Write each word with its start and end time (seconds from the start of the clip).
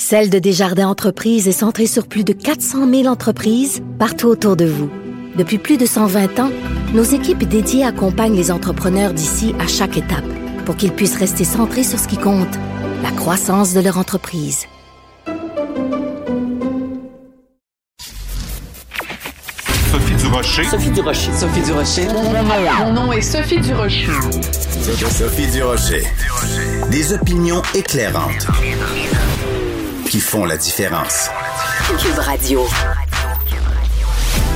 Celle 0.00 0.30
de 0.30 0.38
Desjardins 0.38 0.86
Entreprises 0.86 1.48
est 1.48 1.52
centrée 1.52 1.88
sur 1.88 2.06
plus 2.06 2.22
de 2.22 2.32
400 2.32 2.88
000 2.88 3.06
entreprises 3.06 3.82
partout 3.98 4.28
autour 4.28 4.54
de 4.54 4.64
vous. 4.64 4.88
Depuis 5.36 5.58
plus 5.58 5.76
de 5.76 5.86
120 5.86 6.38
ans, 6.38 6.50
nos 6.94 7.02
équipes 7.02 7.42
dédiées 7.42 7.84
accompagnent 7.84 8.36
les 8.36 8.52
entrepreneurs 8.52 9.12
d'ici 9.12 9.56
à 9.58 9.66
chaque 9.66 9.96
étape 9.96 10.24
pour 10.64 10.76
qu'ils 10.76 10.92
puissent 10.92 11.16
rester 11.16 11.42
centrés 11.42 11.82
sur 11.82 11.98
ce 11.98 12.06
qui 12.06 12.16
compte, 12.16 12.46
la 13.02 13.10
croissance 13.10 13.74
de 13.74 13.80
leur 13.80 13.98
entreprise. 13.98 14.66
Sophie 19.90 20.14
Durocher. 20.14 20.64
Sophie 20.64 20.90
Durocher. 20.90 21.32
Sophie 21.32 21.62
Durocher. 21.62 22.06
Mon 22.78 22.92
nom 22.92 23.12
est 23.12 23.20
Sophie 23.20 23.60
Durocher. 23.60 24.06
Sophie 25.10 25.48
Durocher. 25.48 26.04
Des 26.92 27.12
opinions 27.12 27.62
éclairantes 27.74 28.46
qui 30.08 30.20
font 30.20 30.46
la 30.46 30.56
différence. 30.56 31.28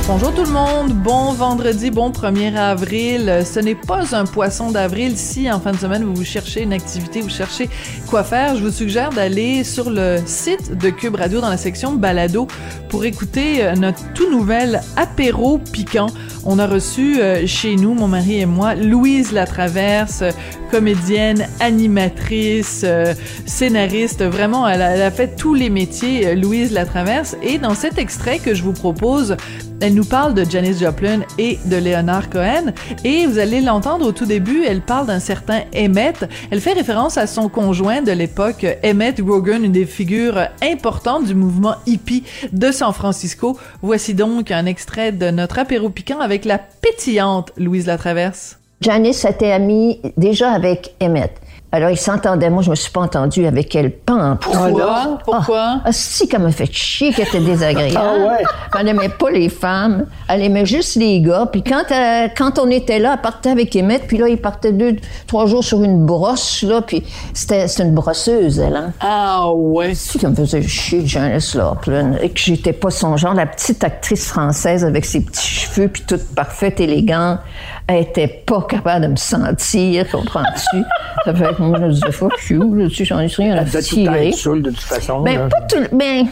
Bonjour 0.05 0.35
tout 0.35 0.43
le 0.43 0.51
monde, 0.51 0.91
bon 0.91 1.31
vendredi, 1.31 1.89
bon 1.89 2.09
1er 2.09 2.57
avril. 2.57 3.41
Ce 3.45 3.61
n'est 3.61 3.73
pas 3.73 4.13
un 4.13 4.25
poisson 4.25 4.69
d'avril 4.69 5.13
si 5.15 5.49
en 5.49 5.61
fin 5.61 5.71
de 5.71 5.77
semaine 5.77 6.03
vous 6.03 6.25
cherchez 6.25 6.63
une 6.63 6.73
activité, 6.73 7.21
vous 7.21 7.29
cherchez 7.29 7.69
quoi 8.09 8.25
faire. 8.25 8.57
Je 8.57 8.63
vous 8.63 8.71
suggère 8.71 9.11
d'aller 9.11 9.63
sur 9.63 9.89
le 9.89 10.17
site 10.25 10.77
de 10.77 10.89
Cube 10.89 11.15
Radio 11.15 11.39
dans 11.39 11.49
la 11.49 11.55
section 11.55 11.93
balado 11.93 12.47
pour 12.89 13.05
écouter 13.05 13.63
euh, 13.63 13.75
notre 13.75 14.11
tout 14.13 14.29
nouvel 14.29 14.81
apéro 14.97 15.57
piquant. 15.57 16.07
On 16.45 16.59
a 16.59 16.67
reçu 16.67 17.21
euh, 17.21 17.47
chez 17.47 17.77
nous, 17.77 17.93
mon 17.93 18.09
mari 18.09 18.41
et 18.41 18.45
moi, 18.45 18.75
Louise 18.75 19.31
Latraverse, 19.31 20.23
comédienne, 20.69 21.47
animatrice, 21.61 22.81
euh, 22.83 23.13
scénariste. 23.45 24.21
Vraiment, 24.21 24.67
elle 24.67 24.81
a, 24.81 25.11
fait 25.11 25.35
tous 25.37 25.53
les 25.53 25.69
métiers, 25.69 26.35
Louise 26.35 26.71
Latraverse. 26.71 27.37
Et 27.41 27.57
dans 27.57 27.73
cet 27.73 27.97
extrait 27.97 28.39
que 28.39 28.53
je 28.53 28.61
vous 28.61 28.73
propose, 28.73 29.37
elle 29.83 29.95
nous 29.95 30.05
parle 30.05 30.33
de 30.33 30.45
Janis 30.49 30.79
Joplin 30.79 31.23
et 31.37 31.59
de 31.65 31.75
Leonard 31.75 32.29
Cohen. 32.29 32.71
Et 33.03 33.25
vous 33.27 33.37
allez 33.37 33.59
l'entendre 33.59 34.07
au 34.07 34.13
tout 34.13 34.25
début, 34.25 34.63
elle 34.65 34.79
parle 34.79 35.07
d'un 35.07 35.19
certain 35.19 35.63
Emmett. 35.75 36.25
Elle 36.51 36.61
fait 36.61 36.71
référence 36.71 37.17
à 37.17 37.27
son 37.27 37.49
conjoint 37.49 38.01
de 38.01 38.13
l'époque, 38.13 38.65
Emmett 38.85 39.19
Rogan, 39.19 39.65
une 39.65 39.73
des 39.73 39.85
figures 39.85 40.47
importantes 40.61 41.25
du 41.25 41.35
mouvement 41.35 41.75
hippie 41.85 42.23
de 42.53 42.71
San 42.71 42.93
Francisco. 42.93 43.57
Voici 43.81 44.13
donc 44.13 44.51
un 44.51 44.65
extrait 44.65 45.11
de 45.11 45.29
notre 45.31 45.59
apéro 45.59 45.89
piquant 45.89 46.21
avec 46.21 46.45
la 46.45 46.59
pétillante 46.59 47.51
Louise 47.57 47.85
Latraverse. 47.85 48.59
Janice 48.79 49.25
était 49.25 49.51
amie 49.51 49.99
déjà 50.15 50.51
avec 50.51 50.95
Emmett. 51.01 51.42
Alors, 51.75 51.89
ils 51.89 51.97
s'entendaient. 51.97 52.51
Moi, 52.51 52.61
je 52.61 52.69
me 52.69 52.75
suis 52.75 52.91
pas 52.91 53.01
entendue 53.01 53.47
avec 53.47 53.75
elle. 53.75 53.89
Pas 53.91 54.37
Pourquoi? 54.39 55.17
Pourquoi? 55.25 55.81
Ah, 55.83 55.91
si, 55.91 56.27
qu'elle 56.27 56.43
m'a 56.43 56.51
fait 56.51 56.71
chier, 56.71 57.11
qu'elle 57.11 57.27
était 57.27 57.39
désagréable. 57.39 57.97
ah 57.99 58.27
ouais? 58.27 58.43
Elle 58.79 58.85
n'aimait 58.85 59.09
pas 59.09 59.31
les 59.31 59.49
femmes. 59.49 60.05
Elle 60.29 60.43
aimait 60.43 60.67
juste 60.67 60.97
les 60.97 61.19
gars. 61.19 61.47
Puis 61.51 61.63
quand, 61.63 61.85
euh, 61.91 62.27
quand 62.37 62.59
on 62.59 62.69
était 62.69 62.99
là, 62.99 63.13
elle 63.15 63.21
partait 63.21 63.49
avec 63.49 63.75
Emmett. 63.75 64.05
Puis 64.05 64.19
là, 64.19 64.27
il 64.27 64.37
partait 64.37 64.71
deux, 64.71 64.97
trois 65.25 65.47
jours 65.47 65.63
sur 65.63 65.81
une 65.81 66.05
brosse, 66.05 66.61
là. 66.61 66.81
Puis 66.81 67.03
c'était 67.33 67.65
une 67.65 67.95
brosseuse, 67.95 68.59
elle, 68.59 68.75
hein? 68.75 68.93
Ah 68.99 69.49
ouais? 69.51 69.95
Si, 69.95 70.19
qu'elle 70.19 70.29
me 70.29 70.35
faisait 70.35 70.61
chier, 70.61 71.01
Janice 71.07 71.55
Laughlin. 71.55 72.17
Et 72.21 72.29
que 72.29 72.39
j'étais 72.39 72.73
pas 72.73 72.91
son 72.91 73.17
genre. 73.17 73.33
La 73.33 73.47
petite 73.47 73.83
actrice 73.83 74.27
française 74.27 74.85
avec 74.85 75.05
ses 75.05 75.21
petits 75.21 75.47
cheveux, 75.47 75.87
puis 75.87 76.03
toute 76.07 76.35
parfaite, 76.35 76.79
élégante. 76.79 77.39
Elle 77.87 78.03
était 78.03 78.27
pas 78.45 78.61
capable 78.61 79.05
de 79.05 79.11
me 79.11 79.15
sentir, 79.17 80.09
comprends-tu? 80.09 80.77
Ça 81.25 81.33
fait 81.33 81.53
que 81.55 81.61
moi, 81.61 81.79
je 81.81 81.87
disais, 81.93 82.11
fuck 82.11 82.31
you, 82.49 82.73
là, 82.75 82.87
tu 82.87 83.03
j'en 83.03 83.19
ai 83.19 83.27
rien 83.27 83.57
à 83.57 83.65
tirer. 83.65 84.29
de 84.31 84.69
toute 84.69 84.79
façon. 84.79 85.19
Ben, 85.21 85.37
là. 85.39 85.47
pas 85.49 85.61
tout, 85.61 85.83
ben, 85.95 86.25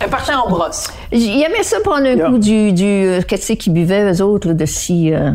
Elle 0.00 0.08
partait 0.08 0.34
en 0.34 0.48
brosse. 0.48 0.88
il 1.10 1.36
y 1.38 1.44
avait 1.44 1.62
ça 1.62 1.78
prendre 1.80 2.06
un 2.06 2.14
Yeah. 2.16 2.28
coup 2.30 2.38
du, 2.38 2.72
du 2.72 2.84
euh, 2.84 3.20
qu'est-ce 3.26 3.54
qu'ils 3.54 3.72
buvaient, 3.72 4.12
eux 4.12 4.22
autres, 4.22 4.46
là, 4.48 4.54
de 4.54 4.66
si, 4.66 5.12
euh, 5.12 5.32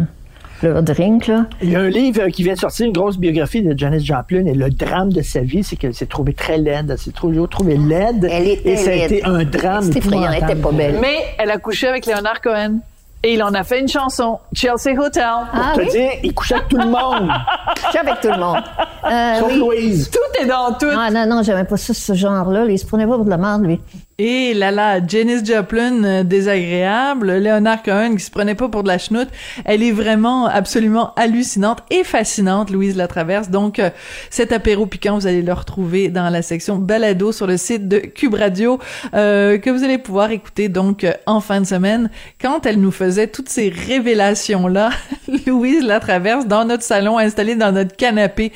leur 0.64 0.82
drink, 0.82 1.28
là. 1.28 1.48
Il 1.62 1.72
y 1.72 1.76
a 1.76 1.80
un 1.80 1.90
livre 1.90 2.28
qui 2.30 2.44
vient 2.44 2.54
de 2.54 2.60
sortir, 2.60 2.86
une 2.86 2.94
grosse 2.94 3.18
biographie 3.18 3.64
de 3.64 3.78
Janis 3.78 4.06
Joplin, 4.06 4.46
et 4.46 4.54
le 4.54 4.70
drame 4.70 5.12
de 5.12 5.22
sa 5.22 5.42
vie, 5.42 5.64
c'est 5.64 5.76
qu'elle 5.76 5.94
s'est 5.94 6.06
trouvée 6.06 6.34
très 6.34 6.58
laide. 6.58 6.90
Elle 6.90 6.98
s'est 6.98 7.12
toujours 7.12 7.50
trouvée 7.50 7.76
laide. 7.78 8.30
Elle 8.32 8.48
était 8.48 8.70
Et 8.70 8.78
ça 8.78 8.92
a 8.92 8.94
laide. 8.94 9.12
été 9.12 9.26
un 9.26 9.44
drame. 9.44 9.82
C'était 9.84 10.00
effrayant, 10.00 10.32
elle 10.32 10.44
était 10.44 10.56
pas 10.56 10.72
belle. 10.72 11.00
Mais 11.02 11.18
elle 11.38 11.52
a 11.52 11.58
couché 11.58 11.88
avec 11.88 12.06
Leonard 12.06 12.40
Cohen. 12.42 12.80
Et 13.24 13.36
il 13.36 13.44
en 13.44 13.54
a 13.54 13.64
fait 13.64 13.80
une 13.80 13.88
chanson, 13.88 14.40
Chelsea 14.54 15.00
Hotel. 15.00 15.24
Ah 15.24 15.72
Pour 15.74 15.82
oui? 15.82 15.88
te 15.88 15.92
dire, 15.92 16.10
il 16.24 16.34
couchait 16.34 16.56
avec 16.56 16.70
tout 16.70 16.78
le 16.78 16.86
monde, 16.88 17.30
suis 17.90 18.00
avec 18.00 18.20
tout 18.20 18.30
le 18.30 18.40
monde. 18.40 18.64
Euh, 19.06 19.40
sauf 19.40 19.52
oui. 19.52 19.60
Louise. 19.60 20.10
Tout 20.10 20.42
est 20.44 20.48
dans 20.48 20.74
tout. 20.74 20.88
Ah 20.92 21.12
non, 21.12 21.28
non, 21.28 21.44
j'aimais 21.44 21.66
pas 21.66 21.78
ça, 21.78 21.94
ce 21.94 22.14
genre-là. 22.14 22.66
Il 22.66 22.80
se 22.80 22.86
prenait 22.86 23.06
pas 23.06 23.16
pour 23.16 23.26
de 23.26 23.30
la 23.30 23.38
merde, 23.38 23.64
lui. 23.64 23.80
Et 24.24 24.54
là 24.54 24.70
là, 24.70 25.00
Janis 25.04 25.44
Joplin 25.44 26.04
euh, 26.04 26.24
désagréable, 26.24 27.40
Leonard 27.40 27.82
Cohen 27.82 28.14
qui 28.16 28.24
se 28.24 28.30
prenait 28.30 28.54
pas 28.54 28.70
pour 28.70 28.84
de 28.84 28.88
la 28.88 29.00
chenoute. 29.00 29.30
Elle 29.66 29.82
est 29.82 29.92
vraiment 29.92 30.46
absolument 30.46 31.12
hallucinante 31.16 31.80
et 31.90 32.04
fascinante, 32.04 32.70
Louise 32.70 32.96
Latraverse. 32.96 33.50
Donc 33.50 33.80
euh, 33.80 33.90
cet 34.30 34.52
apéro 34.52 34.86
piquant, 34.86 35.16
vous 35.16 35.26
allez 35.26 35.42
le 35.42 35.54
retrouver 35.54 36.10
dans 36.10 36.30
la 36.30 36.44
section 36.44 36.76
balado 36.76 37.32
sur 37.32 37.48
le 37.48 37.58
site 37.58 37.88
de 37.88 37.98
Cube 37.98 38.36
Radio 38.36 38.78
euh, 39.16 39.58
que 39.58 39.72
vous 39.72 39.84
allez 39.84 39.98
pouvoir 39.98 40.30
écouter 40.30 40.70
donc 40.70 41.04
en 41.26 41.42
fin 41.42 41.60
de 41.60 41.66
semaine 41.66 42.12
quand 42.40 42.68
elle 42.68 42.80
nous 42.80 42.92
faisait 42.92 43.26
toutes 43.26 43.50
ces 43.50 43.70
révélations 43.70 44.68
là. 44.68 44.92
Louise 45.48 45.84
Latraverse 45.84 46.46
dans 46.46 46.66
notre 46.66 46.84
salon 46.84 47.18
installé 47.18 47.56
dans 47.56 47.72
notre 47.72 47.96
canapé. 47.96 48.52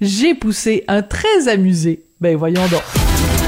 J'ai 0.00 0.36
poussé 0.36 0.84
un 0.86 1.02
très 1.02 1.48
amusé. 1.48 2.04
Ben 2.20 2.36
voyons 2.36 2.68
donc. 2.70 3.47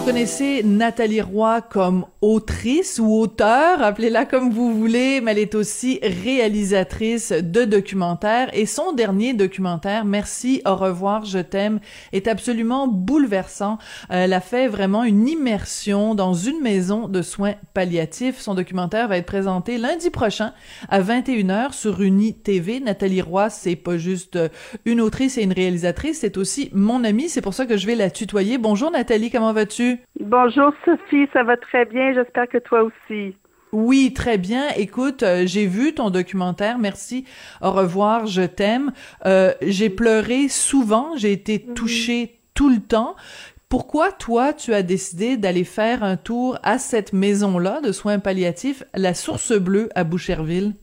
Connaissez 0.11 0.61
Nathalie 0.63 1.21
Roy 1.21 1.61
comme 1.61 2.05
autrice 2.19 2.99
ou 2.99 3.17
auteur, 3.17 3.81
appelez-la 3.81 4.25
comme 4.25 4.51
vous 4.51 4.77
voulez, 4.77 5.21
mais 5.21 5.31
elle 5.31 5.39
est 5.39 5.55
aussi 5.55 6.01
réalisatrice 6.03 7.31
de 7.31 7.63
documentaires 7.63 8.49
et 8.51 8.65
son 8.65 8.91
dernier 8.91 9.33
documentaire, 9.33 10.03
Merci, 10.03 10.61
au 10.65 10.75
revoir, 10.75 11.23
je 11.23 11.39
t'aime, 11.39 11.79
est 12.11 12.27
absolument 12.27 12.89
bouleversant. 12.89 13.77
Elle 14.09 14.33
a 14.33 14.41
fait 14.41 14.67
vraiment 14.67 15.05
une 15.05 15.29
immersion 15.29 16.13
dans 16.13 16.33
une 16.33 16.59
maison 16.59 17.07
de 17.07 17.21
soins 17.21 17.55
palliatifs. 17.73 18.37
Son 18.37 18.53
documentaire 18.53 19.07
va 19.07 19.15
être 19.15 19.25
présenté 19.25 19.77
lundi 19.77 20.09
prochain 20.09 20.51
à 20.89 21.01
21h 21.01 21.71
sur 21.71 22.01
Uni 22.01 22.33
TV. 22.33 22.81
Nathalie 22.81 23.21
Roy, 23.21 23.49
c'est 23.49 23.77
pas 23.77 23.97
juste 23.97 24.37
une 24.83 24.99
autrice 24.99 25.37
et 25.37 25.43
une 25.43 25.53
réalisatrice, 25.53 26.19
c'est 26.19 26.35
aussi 26.35 26.69
mon 26.73 27.05
amie, 27.05 27.29
c'est 27.29 27.41
pour 27.41 27.53
ça 27.53 27.65
que 27.65 27.77
je 27.77 27.87
vais 27.87 27.95
la 27.95 28.09
tutoyer. 28.09 28.57
Bonjour 28.57 28.91
Nathalie, 28.91 29.31
comment 29.31 29.53
vas-tu? 29.53 30.00
Bonjour 30.19 30.73
Sophie, 30.85 31.27
ça 31.33 31.43
va 31.43 31.57
très 31.57 31.85
bien, 31.85 32.13
j'espère 32.13 32.47
que 32.47 32.57
toi 32.57 32.83
aussi. 32.83 33.35
Oui, 33.71 34.11
très 34.13 34.37
bien. 34.37 34.67
Écoute, 34.75 35.23
euh, 35.23 35.43
j'ai 35.45 35.65
vu 35.65 35.93
ton 35.93 36.09
documentaire. 36.09 36.77
Merci. 36.77 37.25
Au 37.61 37.71
revoir. 37.71 38.25
Je 38.25 38.41
t'aime. 38.41 38.91
Euh, 39.25 39.53
j'ai 39.61 39.89
pleuré 39.89 40.49
souvent. 40.49 41.15
J'ai 41.15 41.31
été 41.31 41.63
touchée 41.73 42.39
tout 42.53 42.69
le 42.69 42.81
temps. 42.81 43.15
Pourquoi 43.69 44.11
toi, 44.11 44.51
tu 44.51 44.73
as 44.73 44.83
décidé 44.83 45.37
d'aller 45.37 45.63
faire 45.63 46.03
un 46.03 46.17
tour 46.17 46.59
à 46.63 46.77
cette 46.77 47.13
maison-là 47.13 47.79
de 47.79 47.93
soins 47.93 48.19
palliatifs, 48.19 48.83
la 48.93 49.13
Source 49.13 49.53
Bleue 49.53 49.87
à 49.95 50.03
Boucherville? 50.03 50.73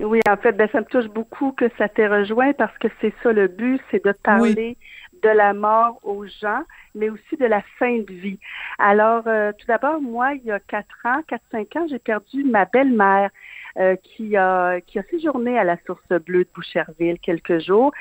Oui, 0.00 0.18
en 0.28 0.36
fait, 0.36 0.50
ben, 0.52 0.68
ça 0.72 0.80
me 0.80 0.86
touche 0.86 1.06
beaucoup 1.06 1.52
que 1.52 1.66
ça 1.78 1.88
t'ait 1.88 2.08
rejoint 2.08 2.52
parce 2.54 2.76
que 2.78 2.88
c'est 3.00 3.14
ça 3.22 3.32
le 3.32 3.46
but, 3.46 3.80
c'est 3.92 4.04
de 4.04 4.10
parler 4.10 4.76
de 5.22 5.28
la 5.28 5.52
mort 5.54 5.98
aux 6.02 6.26
gens, 6.26 6.62
mais 6.94 7.10
aussi 7.10 7.36
de 7.38 7.46
la 7.46 7.62
fin 7.78 7.98
de 7.98 8.12
vie. 8.12 8.38
Alors, 8.78 9.22
euh, 9.26 9.52
tout 9.58 9.66
d'abord, 9.66 10.00
moi, 10.00 10.34
il 10.34 10.44
y 10.44 10.50
a 10.50 10.60
quatre 10.60 10.96
ans, 11.04 11.22
quatre, 11.28 11.44
cinq 11.50 11.76
ans, 11.76 11.86
j'ai 11.88 11.98
perdu 11.98 12.44
ma 12.44 12.64
belle-mère 12.64 13.30
euh, 13.78 13.96
qui 14.02 14.36
a 14.36 14.80
qui 14.80 14.98
a 14.98 15.02
séjourné 15.04 15.58
à 15.58 15.64
la 15.64 15.76
Source 15.86 16.06
Bleue 16.26 16.44
de 16.44 16.50
Boucherville 16.54 17.18
quelques 17.18 17.60
jours. 17.60 17.92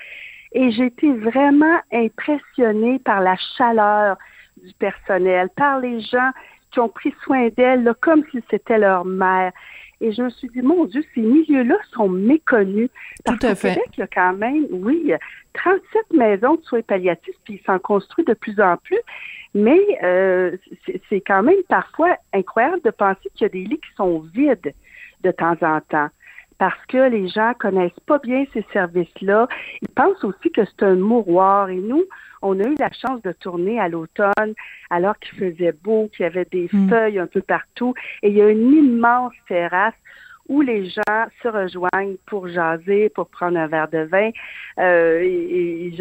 Et 0.52 0.72
j'ai 0.72 0.88
été 0.88 1.14
vraiment 1.14 1.80
impressionnée 1.94 3.00
par 3.00 3.22
la 3.22 3.38
chaleur 3.58 4.18
du 4.62 4.74
personnel, 4.74 5.50
par 5.56 5.80
les 5.80 6.02
gens 6.02 6.32
qui 6.72 6.80
ont 6.80 6.90
pris 6.90 7.14
soin 7.24 7.50
d'elle 7.56 7.94
comme 8.02 8.24
si 8.32 8.44
c'était 8.50 8.78
leur 8.78 9.06
mère. 9.06 9.52
Et 10.02 10.12
je 10.12 10.24
me 10.24 10.30
suis 10.32 10.50
dit, 10.50 10.62
mon 10.62 10.86
Dieu, 10.86 11.04
ces 11.14 11.22
milieux-là 11.22 11.78
sont 11.94 12.10
méconnus. 12.10 12.90
Tout 13.24 13.38
à 13.44 13.56
fait. 13.56 13.76
Québec, 13.76 13.90
il 13.98 14.00
y 14.00 14.04
a 14.04 14.08
quand 14.08 14.34
même, 14.34 14.66
oui, 14.72 15.14
37 15.54 15.82
maisons 16.14 16.56
de 16.56 16.62
soins 16.64 16.82
palliatifs, 16.82 17.36
puis 17.46 17.60
ils 17.62 17.66
s'en 17.66 17.78
construisent 17.78 18.26
de 18.26 18.34
plus 18.34 18.60
en 18.60 18.78
plus. 18.78 19.00
Mais 19.54 19.80
euh, 20.04 20.58
c'est 21.10 21.22
quand 21.22 21.44
même 21.44 21.62
parfois 21.70 22.16
incroyable 22.34 22.82
de 22.84 22.90
penser 22.90 23.30
qu'il 23.36 23.44
y 23.44 23.46
a 23.46 23.50
des 23.50 23.64
lits 23.64 23.80
qui 23.80 23.96
sont 23.96 24.20
vides 24.34 24.74
de 25.24 25.32
temps 25.32 25.58
en 25.62 25.80
temps 25.82 26.10
parce 26.58 26.86
que 26.88 27.10
les 27.10 27.28
gens 27.28 27.54
connaissent 27.60 28.00
pas 28.06 28.20
bien 28.20 28.46
ces 28.54 28.64
services-là. 28.72 29.48
Ils 29.82 29.90
pensent 29.90 30.24
aussi 30.24 30.52
que 30.52 30.62
c'est 30.64 30.84
un 30.84 30.94
mouroir. 30.94 31.70
Et 31.70 31.80
nous, 31.80 32.04
on 32.42 32.60
a 32.60 32.64
eu 32.64 32.76
la 32.80 32.92
chance 32.92 33.22
de 33.22 33.32
tourner 33.32 33.80
à 33.80 33.88
l'automne 33.88 34.54
alors 34.90 35.18
qu'il 35.20 35.38
faisait 35.38 35.74
beau, 35.84 36.10
qu'il 36.16 36.24
y 36.24 36.28
avait 36.28 36.48
des 36.52 36.70
hmm. 36.72 36.90
feuilles 36.90 37.20
un 37.20 37.28
peu 37.28 37.42
partout. 37.42 37.94
Et 38.24 38.30
il 38.30 38.36
y 38.36 38.42
a 38.42 38.50
une 38.50 38.72
immense 38.72 39.34
terrasse 39.48 39.94
où 40.52 40.62
les 40.62 40.90
gens 40.90 41.28
se 41.42 41.48
rejoignent 41.48 42.18
pour 42.26 42.48
jaser, 42.48 43.10
pour 43.10 43.28
prendre 43.28 43.58
un 43.58 43.68
verre 43.68 43.88
de 43.88 44.00
vin 44.00 44.32
euh, 44.80 45.22
et, 45.22 45.94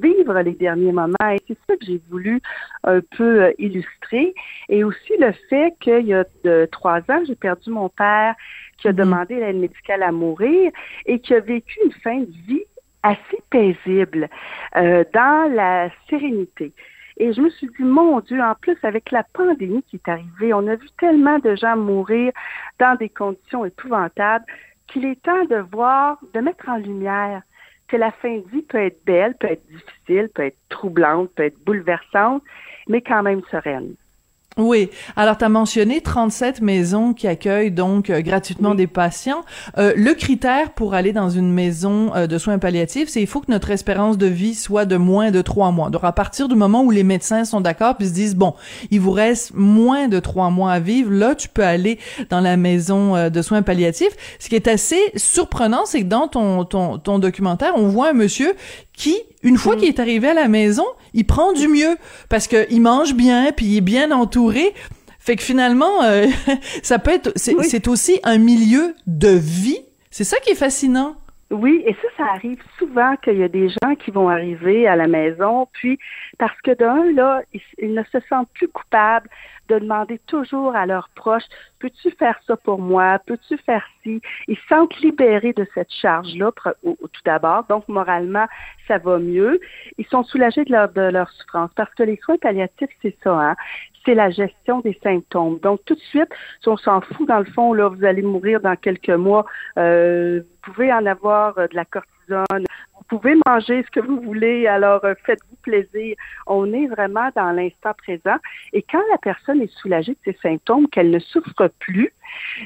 vivre 0.00 0.40
les 0.40 0.52
derniers 0.52 0.92
moments. 0.92 1.30
Et 1.30 1.40
c'est 1.46 1.58
ça 1.68 1.76
que 1.76 1.84
j'ai 1.84 2.00
voulu 2.08 2.40
un 2.84 3.00
peu 3.16 3.42
euh, 3.42 3.52
illustrer. 3.58 4.34
Et 4.70 4.84
aussi 4.84 5.12
le 5.18 5.32
fait 5.50 5.74
qu'il 5.80 6.06
y 6.06 6.14
a 6.14 6.24
de, 6.44 6.66
trois 6.72 7.00
ans, 7.10 7.22
j'ai 7.26 7.34
perdu 7.34 7.70
mon 7.70 7.90
père 7.90 8.34
qui 8.78 8.88
a 8.88 8.92
mm-hmm. 8.92 8.96
demandé 8.96 9.34
l'aide 9.36 9.56
médicale 9.56 10.02
à 10.02 10.12
mourir 10.12 10.72
et 11.04 11.18
qui 11.18 11.34
a 11.34 11.40
vécu 11.40 11.78
une 11.84 11.92
fin 11.92 12.20
de 12.20 12.32
vie 12.46 12.64
assez 13.04 13.38
paisible 13.50 14.28
euh, 14.76 15.04
dans 15.12 15.52
la 15.54 15.90
sérénité. 16.08 16.72
Et 17.18 17.32
je 17.32 17.40
me 17.40 17.50
suis 17.50 17.68
dit, 17.68 17.84
mon 17.84 18.18
Dieu, 18.20 18.40
en 18.42 18.54
plus, 18.56 18.76
avec 18.82 19.12
la 19.12 19.22
pandémie 19.22 19.84
qui 19.84 19.96
est 19.96 20.08
arrivée, 20.08 20.52
on 20.52 20.66
a 20.66 20.74
vu 20.74 20.88
tellement 20.98 21.38
de 21.38 21.54
gens 21.54 21.76
mourir 21.76 22.32
dans 22.80 22.96
des 22.96 23.08
conditions 23.08 23.64
épouvantables 23.64 24.44
qu'il 24.88 25.04
est 25.04 25.22
temps 25.22 25.44
de 25.44 25.56
voir, 25.72 26.18
de 26.32 26.40
mettre 26.40 26.68
en 26.68 26.76
lumière 26.76 27.42
que 27.86 27.96
la 27.96 28.10
fin 28.10 28.38
de 28.38 28.48
vie 28.50 28.62
peut 28.62 28.78
être 28.78 29.04
belle, 29.04 29.36
peut 29.36 29.48
être 29.48 29.66
difficile, 29.68 30.28
peut 30.34 30.46
être 30.46 30.58
troublante, 30.70 31.30
peut 31.34 31.44
être 31.44 31.62
bouleversante, 31.64 32.42
mais 32.88 33.00
quand 33.00 33.22
même 33.22 33.42
sereine. 33.50 33.94
Oui. 34.56 34.88
Alors, 35.16 35.36
tu 35.36 35.44
as 35.44 35.48
mentionné 35.48 36.00
37 36.00 36.60
maisons 36.60 37.12
qui 37.12 37.26
accueillent 37.26 37.72
donc 37.72 38.08
euh, 38.08 38.20
gratuitement 38.20 38.76
des 38.76 38.86
patients. 38.86 39.44
Euh, 39.78 39.92
le 39.96 40.14
critère 40.14 40.70
pour 40.70 40.94
aller 40.94 41.12
dans 41.12 41.28
une 41.28 41.52
maison 41.52 42.14
euh, 42.14 42.28
de 42.28 42.38
soins 42.38 42.58
palliatifs, 42.58 43.08
c'est 43.08 43.20
il 43.20 43.26
faut 43.26 43.40
que 43.40 43.50
notre 43.50 43.72
espérance 43.72 44.16
de 44.16 44.28
vie 44.28 44.54
soit 44.54 44.84
de 44.84 44.96
moins 44.96 45.32
de 45.32 45.42
trois 45.42 45.72
mois. 45.72 45.90
Donc, 45.90 46.04
à 46.04 46.12
partir 46.12 46.46
du 46.46 46.54
moment 46.54 46.84
où 46.84 46.92
les 46.92 47.02
médecins 47.02 47.44
sont 47.44 47.60
d'accord 47.60 47.96
puis 47.96 48.06
se 48.06 48.12
disent, 48.12 48.36
bon, 48.36 48.54
il 48.92 49.00
vous 49.00 49.10
reste 49.10 49.50
moins 49.54 50.06
de 50.06 50.20
trois 50.20 50.50
mois 50.50 50.70
à 50.70 50.78
vivre, 50.78 51.10
là, 51.10 51.34
tu 51.34 51.48
peux 51.48 51.64
aller 51.64 51.98
dans 52.30 52.40
la 52.40 52.56
maison 52.56 53.28
de 53.28 53.42
soins 53.42 53.62
palliatifs. 53.62 54.16
Ce 54.38 54.48
qui 54.48 54.54
est 54.54 54.68
assez 54.68 55.00
surprenant, 55.16 55.84
c'est 55.84 56.02
que 56.02 56.06
dans 56.06 56.28
ton, 56.28 56.64
ton, 56.64 56.98
ton 56.98 57.18
documentaire, 57.18 57.72
on 57.76 57.88
voit 57.88 58.10
un 58.10 58.12
monsieur 58.12 58.54
qui, 58.96 59.16
une 59.42 59.58
fois 59.58 59.76
mm. 59.76 59.78
qu'il 59.78 59.88
est 59.88 60.00
arrivé 60.00 60.28
à 60.28 60.34
la 60.34 60.48
maison, 60.48 60.84
il 61.12 61.24
prend 61.24 61.52
du 61.52 61.68
mieux 61.68 61.96
parce 62.28 62.46
que 62.46 62.66
il 62.70 62.80
mange 62.80 63.14
bien, 63.14 63.52
puis 63.52 63.66
il 63.66 63.76
est 63.78 63.82
bien 63.82 64.10
entouré. 64.10 64.74
Fait 65.18 65.36
que 65.36 65.42
finalement, 65.42 66.02
euh, 66.02 66.26
ça 66.82 66.98
peut 66.98 67.12
être, 67.12 67.32
c'est 67.36 67.88
aussi 67.88 68.20
un 68.24 68.38
milieu 68.38 68.94
de 69.06 69.28
vie. 69.28 69.78
C'est 70.10 70.24
ça 70.24 70.38
qui 70.38 70.50
est 70.50 70.56
fascinant. 70.56 71.16
Oui, 71.50 71.82
et 71.86 71.92
ça, 71.94 72.08
ça 72.16 72.24
arrive 72.32 72.62
souvent 72.78 73.16
qu'il 73.16 73.38
y 73.38 73.42
a 73.42 73.48
des 73.48 73.68
gens 73.68 73.94
qui 73.96 74.10
vont 74.10 74.28
arriver 74.28 74.88
à 74.88 74.96
la 74.96 75.06
maison, 75.06 75.68
puis 75.72 75.98
parce 76.38 76.58
que 76.62 76.72
d'un, 76.72 77.12
là, 77.12 77.42
ils, 77.78 77.94
ne 77.94 78.02
se 78.04 78.18
sentent 78.28 78.48
plus 78.54 78.68
coupables 78.68 79.28
de 79.68 79.78
demander 79.78 80.18
toujours 80.26 80.74
à 80.74 80.86
leurs 80.86 81.08
proches, 81.10 81.44
peux-tu 81.78 82.10
faire 82.12 82.38
ça 82.46 82.56
pour 82.56 82.78
moi? 82.78 83.18
Peux-tu 83.26 83.58
faire 83.58 83.84
ci? 84.02 84.20
Ils 84.48 84.56
se 84.56 84.66
sentent 84.68 84.98
libérés 85.00 85.52
de 85.52 85.66
cette 85.74 85.92
charge-là, 85.92 86.50
tout 86.82 87.22
d'abord. 87.24 87.64
Donc, 87.64 87.88
moralement, 87.88 88.46
ça 88.88 88.98
va 88.98 89.18
mieux. 89.18 89.60
Ils 89.98 90.06
sont 90.06 90.24
soulagés 90.24 90.64
de 90.64 90.72
leur, 90.72 90.90
de 90.92 91.02
leur 91.02 91.30
souffrance 91.30 91.70
parce 91.76 91.94
que 91.94 92.02
les 92.02 92.16
soins 92.24 92.38
palliatifs, 92.38 92.90
c'est 93.02 93.16
ça, 93.22 93.32
hein? 93.32 93.56
C'est 94.04 94.14
la 94.14 94.30
gestion 94.30 94.80
des 94.80 94.98
symptômes. 95.02 95.58
Donc, 95.60 95.80
tout 95.84 95.94
de 95.94 96.00
suite, 96.00 96.28
si 96.60 96.68
on 96.68 96.76
s'en 96.76 97.00
fout, 97.00 97.26
dans 97.28 97.38
le 97.38 97.44
fond, 97.44 97.72
là, 97.72 97.88
vous 97.88 98.04
allez 98.04 98.22
mourir 98.22 98.60
dans 98.60 98.76
quelques 98.76 99.10
mois, 99.10 99.44
euh, 99.78 100.40
vous 100.40 100.72
pouvez 100.72 100.92
en 100.92 101.06
avoir 101.06 101.58
euh, 101.58 101.66
de 101.68 101.76
la 101.76 101.84
cortisone, 101.84 102.64
vous 103.10 103.18
pouvez 103.18 103.34
manger 103.46 103.82
ce 103.82 103.90
que 103.90 104.00
vous 104.00 104.20
voulez, 104.20 104.66
alors 104.66 105.04
euh, 105.04 105.14
faites-vous 105.24 105.56
plaisir. 105.62 106.16
On 106.46 106.72
est 106.72 106.86
vraiment 106.86 107.28
dans 107.36 107.52
l'instant 107.52 107.92
présent. 107.96 108.36
Et 108.72 108.82
quand 108.82 109.02
la 109.10 109.18
personne 109.18 109.60
est 109.60 109.72
soulagée 109.78 110.12
de 110.12 110.32
ses 110.32 110.38
symptômes, 110.42 110.88
qu'elle 110.88 111.10
ne 111.10 111.18
souffre 111.18 111.68
plus, 111.78 112.12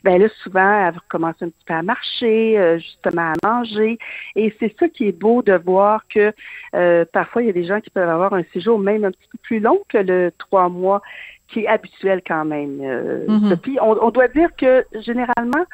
ben 0.05 0.21
là, 0.21 0.29
souvent, 0.43 0.89
elle 0.89 0.95
recommence 0.95 1.35
un 1.41 1.49
petit 1.49 1.65
peu 1.67 1.75
à 1.75 1.83
marcher, 1.83 2.59
euh, 2.59 2.79
justement 2.79 3.33
à 3.33 3.47
manger. 3.47 3.99
Et 4.37 4.55
c'est 4.61 4.75
ça 4.79 4.89
qui 4.89 5.09
est 5.09 5.19
beau 5.19 5.43
de 5.43 5.55
voir 5.55 6.07
que 6.09 6.33
euh, 6.75 7.05
parfois, 7.13 7.43
il 7.43 7.47
y 7.47 7.51
a 7.51 7.55
des 7.55 7.65
gens 7.65 7.81
qui 7.81 7.91
peuvent 7.91 8.09
avoir 8.09 8.33
un 8.35 8.45
séjour 8.53 8.79
même 8.79 9.05
un 9.05 9.11
petit 9.11 9.29
peu 9.33 9.39
plus 9.43 9.61
long 9.61 9.81
que 9.89 9.99
le 9.99 10.33
trois 10.39 10.69
mois 10.69 11.03
qui 11.49 11.61
est 11.61 11.67
habituel 11.67 12.21
quand 12.27 12.45
même. 12.45 12.79
Mm-hmm. 13.27 13.79
on, 13.81 13.99
on 14.03 14.11
doit 14.11 14.29
dire 14.29 14.51
que 14.57 14.85
généralement, 15.01 15.65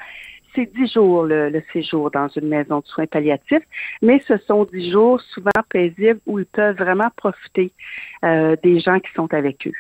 c'est 0.55 0.73
dix 0.75 0.93
jours 0.93 1.25
le, 1.25 1.63
séjour 1.73 2.11
dans 2.11 2.29
une 2.29 2.49
maison 2.49 2.81
de 2.81 2.87
soins 2.87 3.07
palliatifs, 3.07 3.63
mais 4.03 4.21
ce 4.27 4.37
sont 4.39 4.65
dix 4.65 4.91
jours 4.91 5.21
souvent 5.21 5.51
paisibles 5.69 6.21
où 6.27 6.39
ils 6.39 6.47
peuvent 6.47 6.77
vraiment 6.77 7.11
profiter 7.17 7.73
euh, 8.25 8.57
des 8.63 8.81
gens 8.81 9.01
qui 9.01 9.13
sont 9.15 9.33
avec 9.33 9.67
eux. 9.67 9.73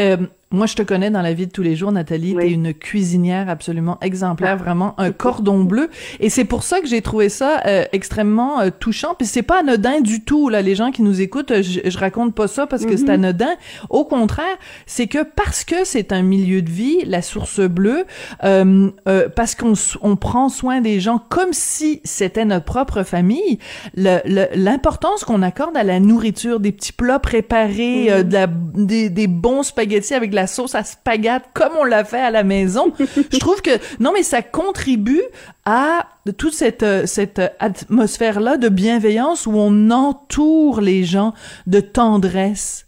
Euh, 0.00 0.16
moi, 0.50 0.64
je 0.64 0.74
te 0.74 0.82
connais 0.82 1.10
dans 1.10 1.20
la 1.20 1.34
vie 1.34 1.46
de 1.46 1.52
tous 1.52 1.62
les 1.62 1.76
jours, 1.76 1.92
Nathalie. 1.92 2.32
tu 2.32 2.38
T'es 2.38 2.50
une 2.50 2.72
cuisinière 2.72 3.50
absolument 3.50 3.98
exemplaire, 4.00 4.56
ah. 4.58 4.62
vraiment 4.62 4.94
un 4.98 5.12
cordon 5.12 5.62
bleu. 5.62 5.90
Et 6.20 6.30
c'est 6.30 6.46
pour 6.46 6.62
ça 6.62 6.80
que 6.80 6.86
j'ai 6.86 7.02
trouvé 7.02 7.28
ça 7.28 7.60
euh, 7.66 7.84
extrêmement 7.92 8.60
euh, 8.60 8.70
touchant. 8.70 9.14
Puis 9.14 9.26
c'est 9.26 9.42
pas 9.42 9.60
anodin 9.60 10.00
du 10.00 10.24
tout. 10.24 10.48
Là, 10.48 10.62
les 10.62 10.74
gens 10.74 10.90
qui 10.90 11.02
nous 11.02 11.20
écoutent, 11.20 11.60
je, 11.60 11.80
je 11.84 11.98
raconte 11.98 12.34
pas 12.34 12.48
ça 12.48 12.66
parce 12.66 12.86
que 12.86 12.96
c'est 12.96 13.04
mm-hmm. 13.04 13.10
anodin. 13.10 13.54
Au 13.90 14.06
contraire, 14.06 14.56
c'est 14.86 15.06
que 15.06 15.22
parce 15.22 15.64
que 15.64 15.84
c'est 15.84 16.12
un 16.12 16.22
milieu 16.22 16.62
de 16.62 16.70
vie, 16.70 17.04
la 17.04 17.20
source 17.20 17.60
bleue, 17.60 18.06
euh, 18.42 18.90
parce 19.36 19.54
qu'on 19.54 19.74
on 20.00 20.16
prend 20.16 20.48
soin 20.48 20.80
des 20.80 20.98
gens 20.98 21.22
comme 21.28 21.52
si 21.52 22.00
c'était 22.04 22.46
notre 22.46 22.64
propre 22.64 23.02
famille. 23.02 23.58
L'importance 23.94 25.24
qu'on 25.24 25.42
accorde 25.42 25.76
à 25.76 25.84
la 25.84 26.00
nourriture, 26.00 26.58
des 26.58 26.72
petits 26.72 26.94
plats 26.94 27.18
préparés, 27.18 28.24
de 28.24 28.32
la, 28.32 28.46
des, 28.46 29.10
des 29.10 29.26
bons 29.48 29.62
spaghettis 29.62 30.12
avec 30.12 30.34
la 30.34 30.46
sauce 30.46 30.74
à 30.74 30.84
spaghetti 30.84 31.46
comme 31.54 31.72
on 31.78 31.84
l'a 31.84 32.04
fait 32.04 32.20
à 32.20 32.30
la 32.30 32.44
maison. 32.44 32.92
je 33.32 33.38
trouve 33.38 33.62
que 33.62 33.70
non 33.98 34.12
mais 34.12 34.22
ça 34.22 34.42
contribue 34.42 35.22
à 35.64 36.06
toute 36.36 36.52
cette 36.52 36.82
euh, 36.82 37.06
cette 37.06 37.40
atmosphère 37.58 38.40
là 38.40 38.58
de 38.58 38.68
bienveillance 38.68 39.46
où 39.46 39.52
on 39.54 39.90
entoure 39.90 40.82
les 40.82 41.04
gens 41.04 41.32
de 41.66 41.80
tendresse. 41.80 42.86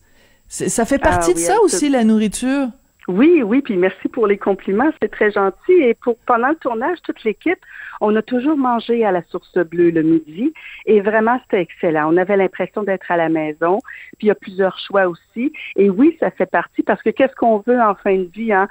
Ça 0.48 0.84
fait 0.84 1.00
ah 1.02 1.08
partie 1.10 1.32
de 1.32 1.38
ça 1.38 1.60
aussi 1.62 1.88
la 1.88 2.04
nourriture? 2.04 2.68
Oui, 3.10 3.42
oui, 3.42 3.60
puis 3.60 3.76
merci 3.76 4.08
pour 4.08 4.28
les 4.28 4.38
compliments, 4.38 4.88
c'est 5.02 5.10
très 5.10 5.32
gentil. 5.32 5.72
Et 5.72 5.94
pour 5.94 6.16
pendant 6.26 6.50
le 6.50 6.54
tournage, 6.54 6.98
toute 7.02 7.24
l'équipe, 7.24 7.58
on 8.00 8.14
a 8.14 8.22
toujours 8.22 8.56
mangé 8.56 9.04
à 9.04 9.10
la 9.10 9.22
source 9.24 9.58
bleue 9.58 9.90
le 9.90 10.02
midi 10.02 10.52
et 10.86 11.00
vraiment 11.00 11.40
c'était 11.42 11.60
excellent. 11.60 12.14
On 12.14 12.16
avait 12.16 12.36
l'impression 12.36 12.84
d'être 12.84 13.10
à 13.10 13.16
la 13.16 13.28
maison. 13.28 13.80
Puis 14.18 14.26
il 14.26 14.28
y 14.28 14.30
a 14.30 14.36
plusieurs 14.36 14.78
choix 14.78 15.08
aussi. 15.08 15.52
Et 15.74 15.90
oui, 15.90 16.16
ça 16.20 16.30
fait 16.30 16.46
partie 16.46 16.84
parce 16.84 17.02
que 17.02 17.10
qu'est-ce 17.10 17.34
qu'on 17.34 17.58
veut 17.66 17.80
en 17.80 17.96
fin 17.96 18.16
de 18.16 18.30
vie 18.32 18.52
hein? 18.52 18.68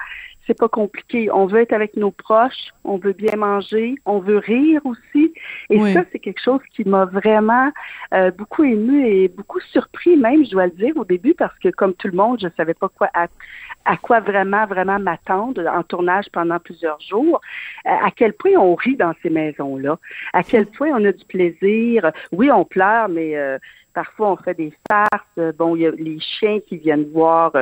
C'est 0.50 0.58
pas 0.58 0.68
compliqué. 0.68 1.32
On 1.32 1.46
veut 1.46 1.62
être 1.62 1.74
avec 1.74 1.96
nos 1.96 2.10
proches, 2.10 2.70
on 2.84 2.98
veut 2.98 3.14
bien 3.14 3.36
manger, 3.36 3.96
on 4.06 4.18
veut 4.18 4.40
rire 4.40 4.82
aussi. 4.84 5.32
Et 5.70 5.94
ça, 5.94 6.02
c'est 6.12 6.18
quelque 6.18 6.42
chose 6.42 6.62
qui 6.76 6.84
m'a 6.86 7.06
vraiment 7.06 7.72
euh, 8.16 8.32
beaucoup 8.32 8.64
ému 8.64 9.06
et 9.08 9.28
beaucoup 9.28 9.60
surpris 9.60 10.18
même, 10.18 10.44
je 10.44 10.50
dois 10.50 10.66
le 10.66 10.72
dire, 10.72 10.98
au 10.98 11.06
début, 11.06 11.36
parce 11.36 11.58
que 11.60 11.70
comme 11.70 11.94
tout 11.94 12.08
le 12.08 12.18
monde, 12.18 12.40
je 12.42 12.48
savais 12.58 12.74
pas 12.74 12.90
quoi 12.90 13.10
à, 13.14 13.98
quoi 13.98 14.22
vraiment, 14.22 14.66
vraiment 14.66 14.98
m'attendre 14.98 15.68
en 15.68 15.84
tournage 15.84 16.26
pendant 16.34 16.60
plusieurs 16.60 17.00
jours. 17.00 17.40
Euh, 17.86 17.90
à 17.90 18.10
quel 18.10 18.34
point 18.34 18.54
on 18.58 18.74
rit 18.74 18.96
dans 18.96 19.14
ces 19.22 19.30
maisons-là, 19.30 20.00
à 20.34 20.42
quel 20.42 20.66
point 20.66 20.90
on 20.94 21.06
a 21.06 21.12
du 21.12 21.26
plaisir? 21.26 22.12
Oui, 22.32 22.50
on 22.52 22.66
pleure, 22.66 23.08
mais 23.08 23.38
euh, 23.38 23.60
parfois 23.94 24.32
on 24.32 24.38
fait 24.38 24.56
des 24.56 24.74
farces. 24.90 25.56
Bon, 25.60 25.76
il 25.76 25.84
y 25.84 25.86
a 25.86 25.92
les 25.92 26.20
chiens 26.20 26.60
qui 26.68 26.78
viennent 26.78 27.08
voir 27.14 27.54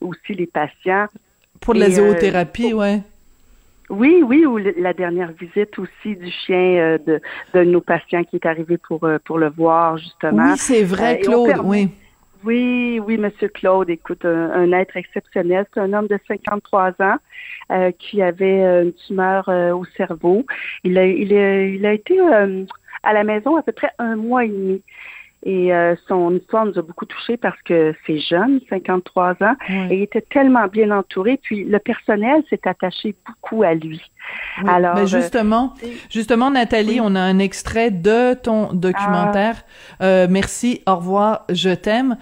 aussi 0.00 0.34
les 0.34 0.46
patients. 0.46 1.06
Pour 1.64 1.72
la 1.72 1.86
euh, 1.86 1.90
zoothérapie, 1.90 2.74
ouais. 2.74 3.00
Oui, 3.88 4.22
oui, 4.22 4.44
ou 4.44 4.58
la 4.58 4.92
dernière 4.92 5.32
visite 5.32 5.78
aussi 5.78 6.14
du 6.14 6.30
chien 6.30 6.76
euh, 6.76 6.98
de, 6.98 7.20
de 7.54 7.64
nos 7.64 7.80
patients 7.80 8.22
qui 8.24 8.36
est 8.36 8.46
arrivé 8.46 8.76
pour, 8.76 9.04
euh, 9.04 9.18
pour 9.24 9.38
le 9.38 9.48
voir, 9.48 9.96
justement. 9.96 10.52
Oui, 10.52 10.58
c'est 10.58 10.82
vrai, 10.82 11.20
Claude, 11.20 11.60
oui. 11.64 11.88
Oui, 12.44 13.00
oui, 13.06 13.16
Monsieur 13.16 13.48
Claude, 13.48 13.88
écoute, 13.88 14.26
un, 14.26 14.70
être 14.72 14.98
exceptionnel. 14.98 15.64
C'est 15.72 15.80
un 15.80 15.94
homme 15.94 16.08
de 16.08 16.18
53 16.28 16.92
ans 17.00 17.16
qui 17.98 18.20
avait 18.20 18.60
une 18.82 18.92
tumeur 18.92 19.48
au 19.48 19.86
cerveau. 19.96 20.44
Il 20.82 20.98
a, 20.98 21.06
il 21.06 21.32
a, 21.32 21.64
il 21.64 21.86
a 21.86 21.94
été 21.94 22.20
à 23.02 23.14
la 23.14 23.24
maison 23.24 23.56
à 23.56 23.62
peu 23.62 23.72
près 23.72 23.90
un 23.98 24.16
mois 24.16 24.44
et 24.44 24.48
demi. 24.48 24.82
Et 25.46 25.74
euh, 25.74 25.94
son 26.08 26.34
histoire 26.34 26.64
nous 26.64 26.78
a 26.78 26.82
beaucoup 26.82 27.04
touchés 27.04 27.36
parce 27.36 27.60
que 27.62 27.94
c'est 28.06 28.18
jeune, 28.18 28.60
53 28.70 29.36
ans, 29.42 29.54
et 29.68 29.96
il 29.96 30.02
était 30.02 30.22
tellement 30.22 30.66
bien 30.68 30.90
entouré. 30.90 31.38
Puis 31.42 31.64
le 31.64 31.78
personnel 31.78 32.42
s'est 32.48 32.66
attaché 32.66 33.14
beaucoup 33.26 33.62
à 33.62 33.74
lui. 33.74 34.00
Alors, 34.66 34.94
mais 34.94 35.06
justement, 35.06 35.74
justement, 36.10 36.50
Nathalie, 36.50 36.98
on 37.02 37.14
a 37.14 37.20
un 37.20 37.38
extrait 37.38 37.90
de 37.90 38.32
ton 38.32 38.72
documentaire. 38.72 39.62
Euh, 40.00 40.26
merci, 40.30 40.80
au 40.86 40.96
revoir, 40.96 41.44
je 41.50 41.70
t'aime. 41.70 42.16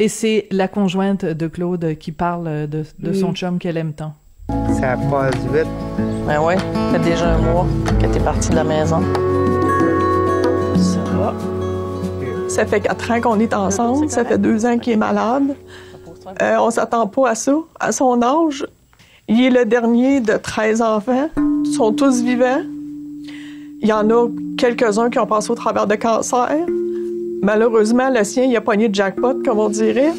Et 0.00 0.08
c'est 0.08 0.48
la 0.50 0.66
conjointe 0.66 1.24
de 1.24 1.46
Claude 1.46 1.96
qui 1.98 2.10
parle 2.10 2.66
de, 2.66 2.84
de 2.98 3.12
son 3.12 3.32
chum 3.32 3.58
qu'elle 3.58 3.76
aime 3.76 3.92
tant. 3.92 4.14
Ça 4.80 4.96
passe 5.10 5.36
vite. 5.52 5.68
Ben 6.26 6.40
ouais, 6.40 6.56
ça 6.56 6.98
fait 6.98 7.10
déjà 7.10 7.34
un 7.34 7.38
mois 7.38 7.66
que 8.00 8.06
t'es 8.06 8.20
parti 8.20 8.50
de 8.50 8.56
la 8.56 8.64
maison. 8.64 9.02
Ça 12.50 12.66
fait 12.66 12.80
quatre 12.80 13.10
ans 13.10 13.20
qu'on 13.20 13.40
est 13.40 13.54
ensemble. 13.54 14.10
Ça 14.10 14.24
fait 14.24 14.38
deux 14.38 14.66
ans 14.66 14.78
qu'il 14.78 14.92
est 14.92 14.96
malade. 14.96 15.54
Euh, 16.42 16.56
on 16.60 16.70
s'attend 16.70 17.06
pas 17.06 17.30
à 17.30 17.34
ça. 17.34 17.54
À 17.78 17.92
son 17.92 18.20
âge, 18.22 18.66
il 19.28 19.40
est 19.44 19.50
le 19.50 19.64
dernier 19.64 20.20
de 20.20 20.34
13 20.36 20.82
enfants. 20.82 21.30
Ils 21.64 21.72
sont 21.72 21.92
tous 21.92 22.22
vivants. 22.22 22.62
Il 23.82 23.88
y 23.88 23.92
en 23.92 24.10
a 24.10 24.28
quelques-uns 24.58 25.08
qui 25.10 25.18
ont 25.18 25.26
passé 25.26 25.50
au 25.50 25.54
travers 25.54 25.86
de 25.86 25.94
cancer. 25.94 26.50
Malheureusement, 27.42 28.10
le 28.10 28.22
sien, 28.24 28.44
il 28.44 28.54
a 28.56 28.60
pogné 28.60 28.88
de 28.88 28.94
jackpot, 28.94 29.42
comme 29.44 29.58
on 29.58 29.68
dirait. 29.70 30.12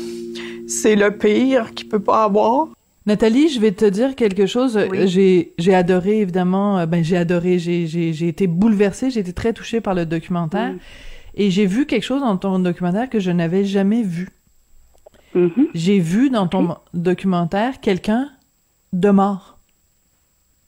C'est 0.67 0.95
le 0.95 1.11
pire 1.11 1.73
qu'il 1.75 1.89
peut 1.89 1.99
pas 1.99 2.23
avoir. 2.23 2.69
Nathalie, 3.05 3.49
je 3.49 3.59
vais 3.59 3.71
te 3.71 3.85
dire 3.85 4.15
quelque 4.15 4.45
chose. 4.45 4.79
J'ai 5.05 5.53
j'ai 5.57 5.75
adoré 5.75 6.21
évidemment. 6.21 6.79
euh, 6.79 6.85
Ben 6.85 7.03
j'ai 7.03 7.17
adoré. 7.17 7.59
J'ai 7.59 8.27
été 8.27 8.47
bouleversée. 8.47 9.09
J'ai 9.11 9.19
été 9.19 9.33
très 9.33 9.53
touchée 9.53 9.81
par 9.81 9.93
le 9.95 10.05
documentaire. 10.05 10.71
Et 11.35 11.49
j'ai 11.49 11.65
vu 11.65 11.85
quelque 11.85 12.03
chose 12.03 12.21
dans 12.21 12.37
ton 12.37 12.59
documentaire 12.59 13.09
que 13.09 13.19
je 13.19 13.31
n'avais 13.31 13.63
jamais 13.65 14.03
vu. 14.03 14.29
Mhm. 15.33 15.67
J'ai 15.73 15.99
vu 15.99 16.29
dans 16.29 16.47
ton 16.47 16.75
documentaire 16.93 17.79
quelqu'un 17.79 18.29
de 18.93 19.09
mort. 19.09 19.57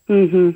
Mhm. 0.10 0.53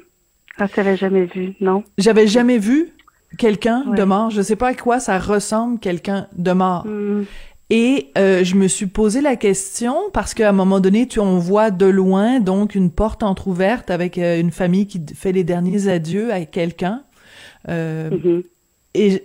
Ah, 0.57 0.67
tu 0.67 0.77
l'avais 0.77 0.97
jamais 0.97 1.25
vu, 1.25 1.53
non? 1.59 1.83
J'avais 1.97 2.27
jamais 2.27 2.57
vu 2.57 2.93
quelqu'un 3.37 3.83
de 3.85 4.03
mort. 4.03 4.29
Je 4.31 4.41
sais 4.41 4.55
pas 4.55 4.69
à 4.69 4.73
quoi 4.73 4.99
ça 4.99 5.19
ressemble 5.19 5.79
quelqu'un 5.79 6.27
de 6.37 6.51
mort. 6.51 6.85
Mhm. 6.85 7.25
Et 7.69 8.11
euh, 8.17 8.45
je 8.45 8.55
me 8.55 8.69
suis 8.69 8.85
posé 8.85 9.19
la 9.19 9.35
question 9.35 9.95
parce 10.13 10.33
qu'à 10.33 10.47
un 10.49 10.53
moment 10.53 10.79
donné, 10.79 11.05
tu 11.05 11.19
on 11.19 11.37
voit 11.37 11.69
de 11.69 11.85
loin 11.85 12.39
donc 12.39 12.75
une 12.75 12.89
porte 12.89 13.23
entrouverte 13.23 13.91
avec 13.91 14.17
euh, 14.17 14.39
une 14.39 14.51
famille 14.51 14.87
qui 14.87 15.03
fait 15.13 15.33
les 15.33 15.43
derniers 15.43 15.89
adieux 15.89 16.31
à 16.31 16.45
quelqu'un. 16.45 17.03
Euh, 17.67 18.09
Mhm. 18.11 18.43
Et 18.93 19.23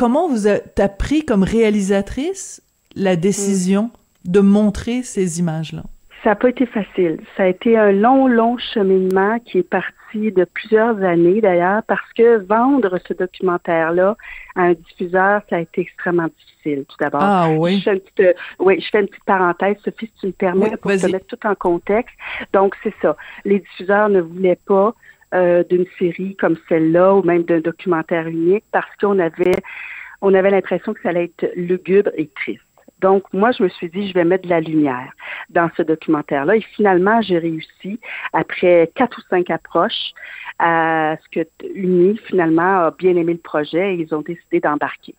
comment 0.00 0.28
vous 0.28 0.48
a, 0.48 0.58
t'as 0.58 0.88
pris 0.88 1.26
comme 1.26 1.42
réalisatrice 1.42 2.62
la 2.96 3.16
décision 3.16 3.90
de 4.24 4.40
montrer 4.40 5.02
ces 5.02 5.40
images-là? 5.40 5.82
Ça 6.24 6.30
n'a 6.30 6.36
pas 6.36 6.48
été 6.48 6.64
facile. 6.64 7.20
Ça 7.36 7.42
a 7.42 7.46
été 7.46 7.76
un 7.76 7.92
long, 7.92 8.26
long 8.26 8.56
cheminement 8.58 9.38
qui 9.40 9.58
est 9.58 9.68
parti 9.68 10.32
de 10.32 10.44
plusieurs 10.44 11.02
années 11.02 11.42
d'ailleurs, 11.42 11.82
parce 11.86 12.12
que 12.14 12.38
vendre 12.38 12.98
ce 13.06 13.12
documentaire-là 13.12 14.16
à 14.56 14.62
un 14.62 14.72
diffuseur, 14.72 15.42
ça 15.50 15.56
a 15.56 15.60
été 15.60 15.82
extrêmement 15.82 16.28
difficile, 16.28 16.84
tout 16.88 16.96
d'abord. 16.98 17.20
Ah 17.22 17.50
oui. 17.50 17.78
Je 17.78 17.84
fais 17.84 17.92
une 17.92 18.00
petite, 18.00 18.20
euh, 18.20 18.32
oui, 18.58 18.80
je 18.80 18.88
fais 18.90 19.00
une 19.00 19.08
petite 19.08 19.24
parenthèse, 19.24 19.76
Sophie, 19.84 20.06
si 20.06 20.20
tu 20.20 20.26
me 20.28 20.32
permets, 20.32 20.70
Oui, 20.70 20.76
pour 20.76 20.90
te 20.90 21.12
mettre 21.12 21.26
tout 21.26 21.46
en 21.46 21.54
contexte. 21.54 22.14
Donc, 22.54 22.74
c'est 22.82 22.94
ça. 23.02 23.16
Les 23.44 23.60
diffuseurs 23.60 24.08
ne 24.08 24.22
voulaient 24.22 24.60
pas 24.66 24.94
euh, 25.34 25.62
d'une 25.64 25.86
série 25.98 26.36
comme 26.36 26.56
celle-là 26.68 27.14
ou 27.14 27.22
même 27.22 27.44
d'un 27.44 27.60
documentaire 27.60 28.26
unique 28.26 28.64
parce 28.72 28.94
qu'on 29.00 29.18
avait 29.18 29.62
on 30.22 30.34
avait 30.34 30.50
l'impression 30.50 30.92
que 30.92 31.00
ça 31.02 31.10
allait 31.10 31.24
être 31.24 31.50
lugubre 31.56 32.10
et 32.16 32.28
triste. 32.28 32.60
Donc, 33.00 33.24
moi, 33.32 33.50
je 33.52 33.62
me 33.62 33.68
suis 33.68 33.88
dit, 33.88 34.08
je 34.08 34.14
vais 34.14 34.24
mettre 34.24 34.44
de 34.44 34.50
la 34.50 34.60
lumière 34.60 35.12
dans 35.48 35.70
ce 35.76 35.82
documentaire-là. 35.82 36.56
Et 36.56 36.60
finalement, 36.60 37.22
j'ai 37.22 37.38
réussi, 37.38 37.98
après 38.32 38.90
quatre 38.94 39.18
ou 39.18 39.22
cinq 39.30 39.48
approches, 39.50 40.12
à 40.58 41.16
ce 41.22 41.40
que 41.40 41.48
Uni, 41.74 42.18
finalement, 42.26 42.84
a 42.84 42.90
bien 42.90 43.16
aimé 43.16 43.32
le 43.32 43.38
projet 43.38 43.94
et 43.94 44.00
ils 44.00 44.14
ont 44.14 44.20
décidé 44.20 44.60
d'embarquer. 44.60 45.14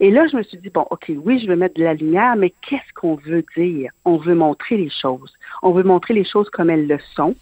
Et 0.00 0.10
là, 0.10 0.26
je 0.26 0.36
me 0.36 0.42
suis 0.42 0.58
dit, 0.58 0.70
bon, 0.70 0.86
OK, 0.90 1.04
oui, 1.08 1.38
je 1.38 1.46
vais 1.46 1.54
mettre 1.54 1.76
de 1.76 1.84
la 1.84 1.94
lumière, 1.94 2.34
mais 2.34 2.52
qu'est-ce 2.62 2.92
qu'on 2.94 3.14
veut 3.14 3.44
dire? 3.56 3.92
On 4.04 4.16
veut 4.16 4.34
montrer 4.34 4.76
les 4.76 4.90
choses. 4.90 5.32
On 5.62 5.70
veut 5.70 5.84
montrer 5.84 6.14
les 6.14 6.24
choses 6.24 6.50
comme 6.50 6.70
elles 6.70 6.88
le 6.88 6.98
sont. 7.14 7.36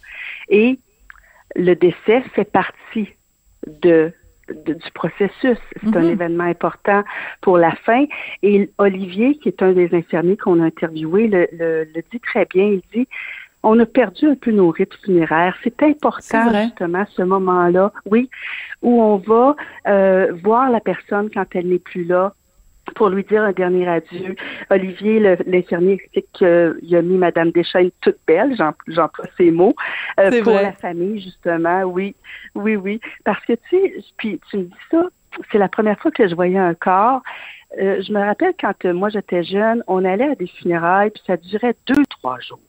Et 0.49 0.77
le 1.55 1.73
décès 1.75 2.21
fait 2.33 2.49
partie 2.51 3.09
de 3.81 4.11
de- 4.65 4.73
du 4.73 4.91
processus. 4.95 5.59
C'est 5.83 5.95
un 5.95 6.01
Mhm. 6.01 6.09
événement 6.09 6.45
important 6.45 7.03
pour 7.41 7.59
la 7.59 7.71
fin. 7.85 8.05
Et 8.41 8.67
Olivier, 8.79 9.37
qui 9.37 9.49
est 9.49 9.61
un 9.61 9.73
des 9.73 9.93
infirmiers 9.93 10.37
qu'on 10.37 10.59
a 10.59 10.65
interviewé, 10.65 11.27
le, 11.27 11.47
le- 11.51 11.83
le 11.83 12.01
dit 12.11 12.19
très 12.19 12.45
bien. 12.45 12.63
Il 12.65 12.81
dit 12.91 13.07
on 13.61 13.77
a 13.79 13.85
perdu 13.85 14.25
un 14.25 14.33
peu 14.35 14.49
nos 14.51 14.71
rites 14.71 14.95
funéraires. 15.05 15.55
C'est 15.63 15.83
important, 15.83 16.49
justement, 16.63 17.05
ce 17.11 17.21
moment-là, 17.21 17.91
oui, 18.09 18.27
où 18.81 18.99
on 19.03 19.17
va 19.17 19.55
euh, 19.87 20.31
voir 20.43 20.71
la 20.71 20.79
personne 20.79 21.29
quand 21.31 21.45
elle 21.53 21.67
n'est 21.67 21.77
plus 21.77 22.05
là 22.05 22.33
pour 22.95 23.09
lui 23.09 23.23
dire 23.23 23.43
un 23.43 23.51
dernier 23.51 23.87
adieu. 23.87 24.35
Olivier, 24.69 25.19
l'infirmier, 25.45 25.93
explique 25.93 26.27
qu'il 26.33 26.95
a 26.95 27.01
mis 27.01 27.17
Madame 27.17 27.51
Deschaines 27.51 27.91
toute 28.01 28.17
belle, 28.27 28.55
j'em- 28.55 28.73
j'emploie 28.87 29.25
ces 29.37 29.51
mots, 29.51 29.75
euh, 30.19 30.29
pour 30.43 30.53
vrai. 30.53 30.63
la 30.63 30.71
famille, 30.73 31.21
justement, 31.21 31.83
oui, 31.83 32.15
oui, 32.55 32.75
oui. 32.75 32.99
Parce 33.23 33.43
que, 33.45 33.53
tu 33.53 33.59
sais, 33.71 33.93
puis 34.17 34.39
tu 34.49 34.57
me 34.57 34.63
dis 34.63 34.73
ça, 34.91 35.03
c'est 35.51 35.57
la 35.57 35.67
première 35.69 35.99
fois 35.99 36.11
que 36.11 36.27
je 36.27 36.35
voyais 36.35 36.57
un 36.57 36.73
corps. 36.73 37.21
Euh, 37.79 38.01
je 38.01 38.11
me 38.11 38.19
rappelle 38.19 38.53
quand 38.59 38.73
euh, 38.85 38.93
moi 38.93 39.09
j'étais 39.09 39.43
jeune, 39.43 39.83
on 39.87 40.03
allait 40.03 40.29
à 40.31 40.35
des 40.35 40.47
funérailles, 40.47 41.11
puis 41.11 41.21
ça 41.27 41.37
durait 41.37 41.75
deux, 41.87 42.03
trois 42.09 42.39
jours. 42.39 42.59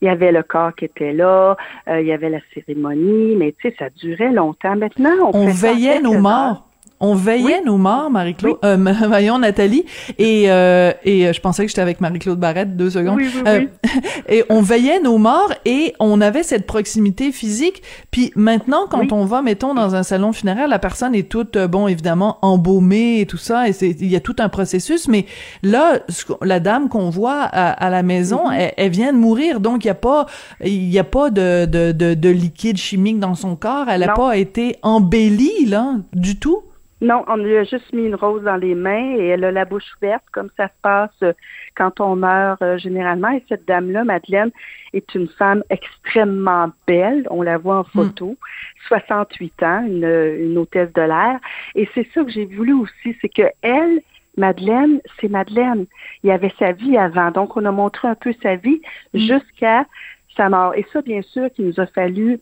Il 0.00 0.06
y 0.06 0.08
avait 0.08 0.30
le 0.32 0.42
corps 0.42 0.74
qui 0.74 0.84
était 0.84 1.12
là, 1.12 1.56
il 1.88 2.06
y 2.06 2.12
avait 2.12 2.28
la 2.30 2.38
cérémonie, 2.54 3.34
mais 3.36 3.52
tu 3.60 3.68
sais, 3.70 3.76
ça 3.78 3.88
durait 3.90 4.30
longtemps. 4.32 4.76
Maintenant, 4.76 5.10
on, 5.32 5.46
On 5.46 5.46
veillait 5.48 6.00
nos 6.00 6.18
morts. 6.18 6.68
On 6.98 7.14
veillait 7.14 7.60
nos 7.62 7.76
morts, 7.76 8.10
Marie-Claude, 8.10 8.56
euh, 8.64 8.76
voyons 9.08 9.38
Nathalie, 9.38 9.84
et 10.18 10.44
euh, 10.50 10.92
et 11.04 11.26
euh, 11.26 11.32
je 11.34 11.40
pensais 11.40 11.62
que 11.64 11.68
j'étais 11.68 11.82
avec 11.82 12.00
Marie-Claude 12.00 12.38
Barrette 12.38 12.76
deux 12.76 12.88
secondes. 12.90 13.16
Oui, 13.16 13.28
oui, 13.34 13.42
Euh, 13.46 13.60
oui. 13.84 14.00
et 14.28 14.44
on 14.48 14.62
veillait 14.62 15.00
nos 15.00 15.18
morts 15.18 15.52
et 15.66 15.94
on 16.00 16.20
avait 16.20 16.42
cette 16.42 16.66
proximité 16.66 17.32
physique. 17.32 17.82
Puis 18.10 18.32
maintenant, 18.34 18.86
quand 18.90 19.00
Oui. 19.00 19.08
on 19.12 19.24
va, 19.26 19.42
mettons, 19.42 19.74
dans 19.74 19.94
un 19.94 20.02
salon 20.02 20.32
funéraire, 20.32 20.68
la 20.68 20.78
personne 20.78 21.14
est 21.14 21.28
toute, 21.28 21.56
euh, 21.56 21.68
bon, 21.68 21.86
évidemment, 21.86 22.38
embaumée 22.42 23.20
et 23.20 23.26
tout 23.26 23.36
ça, 23.36 23.68
et 23.68 23.72
c'est, 23.72 23.90
il 23.90 24.08
y 24.10 24.16
a 24.16 24.20
tout 24.20 24.36
un 24.38 24.48
processus. 24.48 25.06
Mais 25.08 25.26
là, 25.62 25.98
ce 26.08 26.24
la 26.42 26.60
dame 26.60 26.88
qu'on 26.88 27.10
voit 27.10 27.42
à, 27.42 27.70
à 27.72 27.90
la 27.90 28.02
maison, 28.02 28.44
Mm-hmm. 28.50 28.54
elle, 28.58 28.72
elle 28.76 28.90
vient 28.90 29.12
de 29.12 29.18
mourir, 29.18 29.60
donc 29.60 29.84
il 29.84 29.88
y 29.88 29.90
a 29.90 29.94
pas, 29.94 30.26
il 30.64 30.88
y 30.90 30.98
a 30.98 31.04
pas 31.04 31.30
de, 31.30 31.66
de, 31.66 31.92
de, 31.92 32.14
de 32.14 32.28
liquide 32.30 32.76
chimique 32.78 33.18
dans 33.18 33.34
son 33.34 33.54
corps. 33.56 33.86
Elle 33.88 34.02
a 34.02 34.08
Non. 34.08 34.14
pas 34.14 34.36
été 34.36 34.76
embellie 34.82 35.66
là, 35.66 35.96
du 36.12 36.38
tout. 36.38 36.62
Non, 37.02 37.24
on 37.28 37.36
lui 37.36 37.54
a 37.56 37.64
juste 37.64 37.92
mis 37.92 38.06
une 38.06 38.14
rose 38.14 38.42
dans 38.42 38.56
les 38.56 38.74
mains 38.74 39.16
et 39.16 39.26
elle 39.26 39.44
a 39.44 39.52
la 39.52 39.66
bouche 39.66 39.84
ouverte, 40.00 40.24
comme 40.32 40.48
ça 40.56 40.68
se 40.68 40.72
passe 40.80 41.10
euh, 41.22 41.34
quand 41.76 42.00
on 42.00 42.16
meurt 42.16 42.62
euh, 42.62 42.78
généralement. 42.78 43.30
Et 43.30 43.44
cette 43.50 43.66
dame-là, 43.66 44.04
Madeleine, 44.04 44.50
est 44.94 45.14
une 45.14 45.28
femme 45.28 45.62
extrêmement 45.68 46.72
belle. 46.86 47.26
On 47.30 47.42
la 47.42 47.58
voit 47.58 47.80
en 47.80 47.84
photo. 47.84 48.36
68 48.88 49.62
ans, 49.62 49.84
une, 49.86 50.04
une 50.04 50.56
hôtesse 50.56 50.92
de 50.94 51.02
l'air. 51.02 51.38
Et 51.74 51.86
c'est 51.94 52.06
ça 52.14 52.24
que 52.24 52.30
j'ai 52.30 52.46
voulu 52.46 52.72
aussi, 52.72 53.14
c'est 53.20 53.28
que 53.28 53.50
elle, 53.60 54.00
Madeleine, 54.38 55.00
c'est 55.20 55.28
Madeleine. 55.28 55.84
Il 56.22 56.28
y 56.28 56.32
avait 56.32 56.52
sa 56.58 56.72
vie 56.72 56.96
avant. 56.96 57.30
Donc, 57.30 57.58
on 57.58 57.64
a 57.66 57.72
montré 57.72 58.08
un 58.08 58.14
peu 58.14 58.32
sa 58.42 58.56
vie 58.56 58.80
jusqu'à 59.12 59.84
sa 60.34 60.48
mort. 60.48 60.74
Et 60.74 60.86
ça, 60.92 61.02
bien 61.02 61.22
sûr, 61.22 61.50
qu'il 61.52 61.66
nous 61.66 61.80
a 61.80 61.86
fallu 61.86 62.40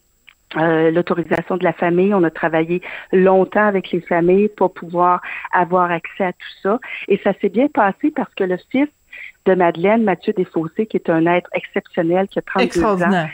euh, 0.56 0.90
l'autorisation 0.90 1.56
de 1.56 1.64
la 1.64 1.72
famille. 1.72 2.14
On 2.14 2.22
a 2.22 2.30
travaillé 2.30 2.82
longtemps 3.12 3.66
avec 3.66 3.90
les 3.92 4.00
familles 4.00 4.48
pour 4.48 4.72
pouvoir 4.72 5.20
avoir 5.52 5.90
accès 5.90 6.24
à 6.24 6.32
tout 6.32 6.54
ça. 6.62 6.78
Et 7.08 7.20
ça 7.24 7.32
s'est 7.40 7.48
bien 7.48 7.68
passé 7.68 8.10
parce 8.14 8.32
que 8.34 8.44
le 8.44 8.58
fils 8.70 8.88
de 9.46 9.54
Madeleine, 9.54 10.04
Mathieu 10.04 10.32
Desfossés, 10.32 10.86
qui 10.86 10.96
est 10.96 11.10
un 11.10 11.26
être 11.26 11.50
exceptionnel, 11.54 12.28
qui 12.28 12.38
a 12.38 12.42
32 12.42 12.84
ans. 12.84 13.26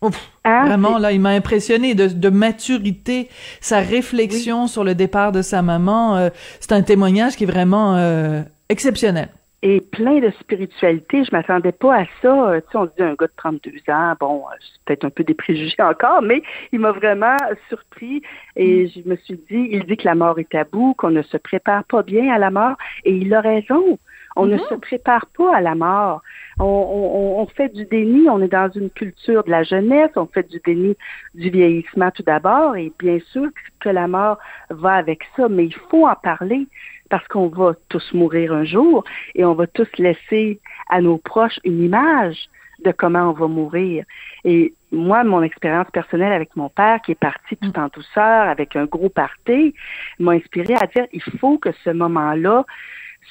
Ouf, 0.00 0.30
Hein, 0.44 0.66
vraiment, 0.66 0.98
là, 0.98 1.12
il 1.12 1.20
m'a 1.20 1.30
impressionné 1.30 1.94
de, 1.94 2.06
de 2.06 2.28
maturité, 2.30 3.28
sa 3.60 3.80
réflexion 3.80 4.66
sur 4.66 4.82
le 4.84 4.94
départ 4.94 5.32
de 5.32 5.42
sa 5.42 5.60
maman. 5.60 6.16
euh, 6.16 6.30
c'est 6.60 6.72
un 6.72 6.82
témoignage 6.82 7.36
qui 7.36 7.44
est 7.44 7.48
vraiment 7.48 7.96
euh, 7.96 8.42
exceptionnel. 8.68 9.28
Et 9.62 9.80
plein 9.80 10.20
de 10.20 10.30
spiritualité. 10.40 11.24
Je 11.24 11.30
m'attendais 11.32 11.72
pas 11.72 12.02
à 12.02 12.04
ça. 12.22 12.50
Euh, 12.50 12.60
Tu 12.60 12.72
sais, 12.72 12.78
on 12.78 12.86
se 12.86 12.94
dit 12.96 13.02
un 13.02 13.14
gars 13.14 13.26
de 13.26 13.32
32 13.36 13.72
ans, 13.88 14.14
bon, 14.20 14.44
euh, 14.46 14.56
c'est 14.60 14.84
peut-être 14.84 15.04
un 15.04 15.10
peu 15.10 15.24
des 15.24 15.34
préjugés 15.34 15.74
encore, 15.82 16.22
mais 16.22 16.42
il 16.72 16.80
m'a 16.80 16.92
vraiment 16.92 17.36
surpris 17.68 18.22
et 18.56 18.88
je 18.88 19.08
me 19.08 19.16
suis 19.16 19.36
dit, 19.50 19.68
il 19.72 19.84
dit 19.84 19.96
que 19.96 20.04
la 20.04 20.14
mort 20.14 20.38
est 20.38 20.48
tabou, 20.48 20.94
qu'on 20.94 21.10
ne 21.10 21.22
se 21.22 21.36
prépare 21.36 21.84
pas 21.84 22.02
bien 22.02 22.32
à 22.32 22.38
la 22.38 22.50
mort 22.50 22.76
et 23.04 23.12
il 23.12 23.32
a 23.34 23.40
raison. 23.40 23.98
On 24.38 24.46
ne 24.46 24.56
se 24.56 24.74
prépare 24.74 25.26
pas 25.36 25.56
à 25.56 25.60
la 25.60 25.74
mort. 25.74 26.22
On, 26.60 26.64
on, 26.64 27.40
on 27.40 27.46
fait 27.46 27.74
du 27.74 27.84
déni, 27.84 28.28
on 28.30 28.40
est 28.40 28.48
dans 28.48 28.70
une 28.70 28.88
culture 28.88 29.42
de 29.42 29.50
la 29.50 29.64
jeunesse, 29.64 30.10
on 30.16 30.26
fait 30.26 30.48
du 30.48 30.60
déni 30.64 30.96
du 31.34 31.50
vieillissement 31.50 32.10
tout 32.12 32.22
d'abord, 32.22 32.76
et 32.76 32.92
bien 32.98 33.18
sûr 33.32 33.48
que 33.80 33.88
la 33.88 34.06
mort 34.06 34.38
va 34.70 34.94
avec 34.94 35.20
ça, 35.36 35.48
mais 35.48 35.66
il 35.66 35.74
faut 35.90 36.06
en 36.06 36.14
parler 36.14 36.66
parce 37.10 37.26
qu'on 37.28 37.48
va 37.48 37.74
tous 37.88 38.12
mourir 38.12 38.52
un 38.52 38.64
jour 38.64 39.04
et 39.34 39.44
on 39.44 39.54
va 39.54 39.66
tous 39.66 39.88
laisser 39.98 40.60
à 40.88 41.00
nos 41.00 41.18
proches 41.18 41.58
une 41.64 41.82
image 41.82 42.48
de 42.84 42.92
comment 42.92 43.30
on 43.30 43.32
va 43.32 43.48
mourir. 43.48 44.04
Et 44.44 44.72
moi, 44.92 45.24
mon 45.24 45.42
expérience 45.42 45.90
personnelle 45.90 46.32
avec 46.32 46.54
mon 46.54 46.68
père, 46.68 47.00
qui 47.02 47.12
est 47.12 47.20
parti 47.20 47.56
tout 47.56 47.76
en 47.76 47.88
douceur, 47.88 48.48
avec 48.48 48.76
un 48.76 48.84
gros 48.84 49.08
party, 49.08 49.74
m'a 50.18 50.32
inspiré 50.32 50.74
à 50.74 50.86
dire, 50.86 51.06
il 51.12 51.22
faut 51.40 51.58
que 51.58 51.70
ce 51.84 51.90
moment-là 51.90 52.64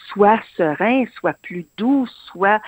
soit 0.10 0.40
serein, 0.56 1.06
soit 1.20 1.36
plus 1.42 1.66
doux, 1.78 2.08
soit 2.32 2.62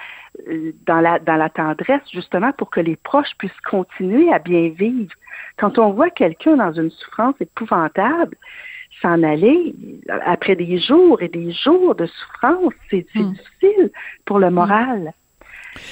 euh, 0.47 0.71
dans 0.85 1.01
la 1.01 1.19
dans 1.19 1.35
la 1.35 1.49
tendresse 1.49 2.01
justement 2.11 2.51
pour 2.53 2.69
que 2.69 2.79
les 2.79 2.95
proches 2.95 3.33
puissent 3.37 3.61
continuer 3.69 4.31
à 4.31 4.39
bien 4.39 4.69
vivre. 4.69 5.13
Quand 5.57 5.77
on 5.77 5.91
voit 5.91 6.09
quelqu'un 6.09 6.55
dans 6.57 6.73
une 6.73 6.91
souffrance 6.91 7.35
épouvantable 7.39 8.35
s'en 9.01 9.23
aller 9.23 9.75
après 10.25 10.55
des 10.55 10.77
jours 10.79 11.21
et 11.21 11.29
des 11.29 11.51
jours 11.51 11.95
de 11.95 12.05
souffrance, 12.05 12.73
c'est 12.89 13.05
Hmm. 13.15 13.33
difficile 13.33 13.91
pour 14.25 14.39
le 14.39 14.49
moral. 14.49 15.13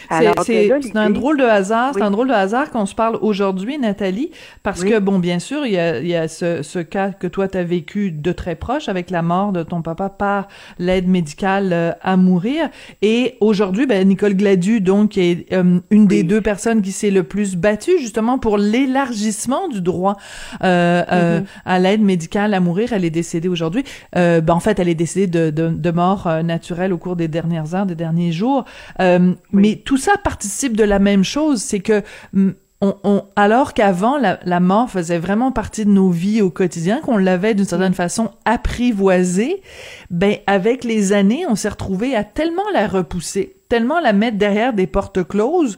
C'est 0.09 0.95
un 0.95 1.09
drôle 1.09 1.37
de 1.37 1.43
hasard, 1.43 1.93
c'est 1.93 2.01
un 2.01 2.11
drôle 2.11 2.27
de 2.29 2.33
hasard 2.33 2.71
qu'on 2.71 2.85
se 2.85 2.95
parle 2.95 3.17
aujourd'hui, 3.21 3.77
Nathalie, 3.77 4.31
parce 4.63 4.81
Oui. 4.81 4.89
que, 4.91 4.99
bon, 4.99 5.19
bien 5.19 5.39
sûr, 5.39 5.65
il 5.65 5.73
y 5.73 5.77
a, 5.77 5.99
il 5.99 6.07
y 6.07 6.15
a 6.15 6.27
ce, 6.27 6.61
ce 6.63 6.79
cas 6.79 7.11
que 7.11 7.27
toi, 7.27 7.47
tu 7.47 7.57
as 7.57 7.63
vécu 7.63 8.11
de 8.11 8.31
très 8.31 8.55
proche 8.55 8.89
avec 8.89 9.09
la 9.09 9.21
mort 9.21 9.51
de 9.51 9.63
ton 9.63 9.81
papa 9.81 10.09
par 10.09 10.47
l'aide 10.79 11.07
médicale 11.07 11.69
euh, 11.73 11.91
à 12.01 12.17
mourir. 12.17 12.69
Et 13.01 13.35
aujourd'hui, 13.41 13.85
ben, 13.85 14.07
Nicole 14.07 14.35
Gladu, 14.35 14.81
donc, 14.81 15.11
qui 15.11 15.21
est 15.21 15.53
euh, 15.53 15.79
une 15.89 16.07
des 16.07 16.23
deux 16.23 16.41
personnes 16.41 16.81
qui 16.81 16.91
s'est 16.91 17.11
le 17.11 17.23
plus 17.23 17.55
battue, 17.55 17.99
justement, 17.99 18.39
pour 18.39 18.57
l'élargissement 18.57 19.67
du 19.67 19.81
droit 19.81 20.17
euh, 20.63 21.03
euh, 21.11 21.39
Mhm. 21.39 21.45
à 21.65 21.79
l'aide 21.79 22.01
médicale 22.01 22.53
à 22.53 22.59
mourir. 22.59 22.93
Elle 22.93 23.05
est 23.05 23.09
décédée 23.09 23.47
aujourd'hui. 23.47 23.83
Euh, 24.15 24.41
ben, 24.41 24.53
en 24.53 24.59
fait, 24.59 24.79
elle 24.79 24.89
est 24.89 24.95
décédée 24.95 25.27
de, 25.27 25.49
de, 25.49 25.69
de 25.69 25.91
mort 25.91 26.27
naturelle 26.43 26.93
au 26.93 26.97
cours 26.97 27.15
des 27.15 27.27
dernières 27.27 27.73
heures, 27.75 27.85
des 27.85 27.95
derniers 27.95 28.31
jours. 28.31 28.65
Euh, 29.01 29.33
Mais 29.77 29.83
tout 29.83 29.97
ça 29.97 30.13
participe 30.17 30.75
de 30.75 30.83
la 30.83 30.97
même 30.97 31.23
chose, 31.23 31.61
c'est 31.61 31.81
que 31.81 32.01
mm, 32.33 32.49
on, 32.81 32.95
on- 33.03 33.23
alors 33.35 33.73
qu'avant 33.75 34.17
la, 34.17 34.39
la 34.43 34.59
mort 34.59 34.89
faisait 34.89 35.19
vraiment 35.19 35.51
partie 35.51 35.85
de 35.85 35.91
nos 35.91 36.09
vies 36.09 36.41
au 36.41 36.49
quotidien, 36.49 36.99
qu'on 36.99 37.17
l'avait 37.17 37.53
d'une 37.53 37.65
certaine 37.65 37.93
façon 37.93 38.31
apprivoisée, 38.45 39.61
ben 40.09 40.37
avec 40.47 40.83
les 40.83 41.13
années, 41.13 41.45
on 41.47 41.55
s'est 41.55 41.69
retrouvé 41.69 42.15
à 42.15 42.23
tellement 42.23 42.67
la 42.73 42.87
repousser, 42.87 43.57
tellement 43.69 43.99
la 43.99 44.13
mettre 44.13 44.37
derrière 44.37 44.73
des 44.73 44.87
portes 44.87 45.27
closes 45.27 45.77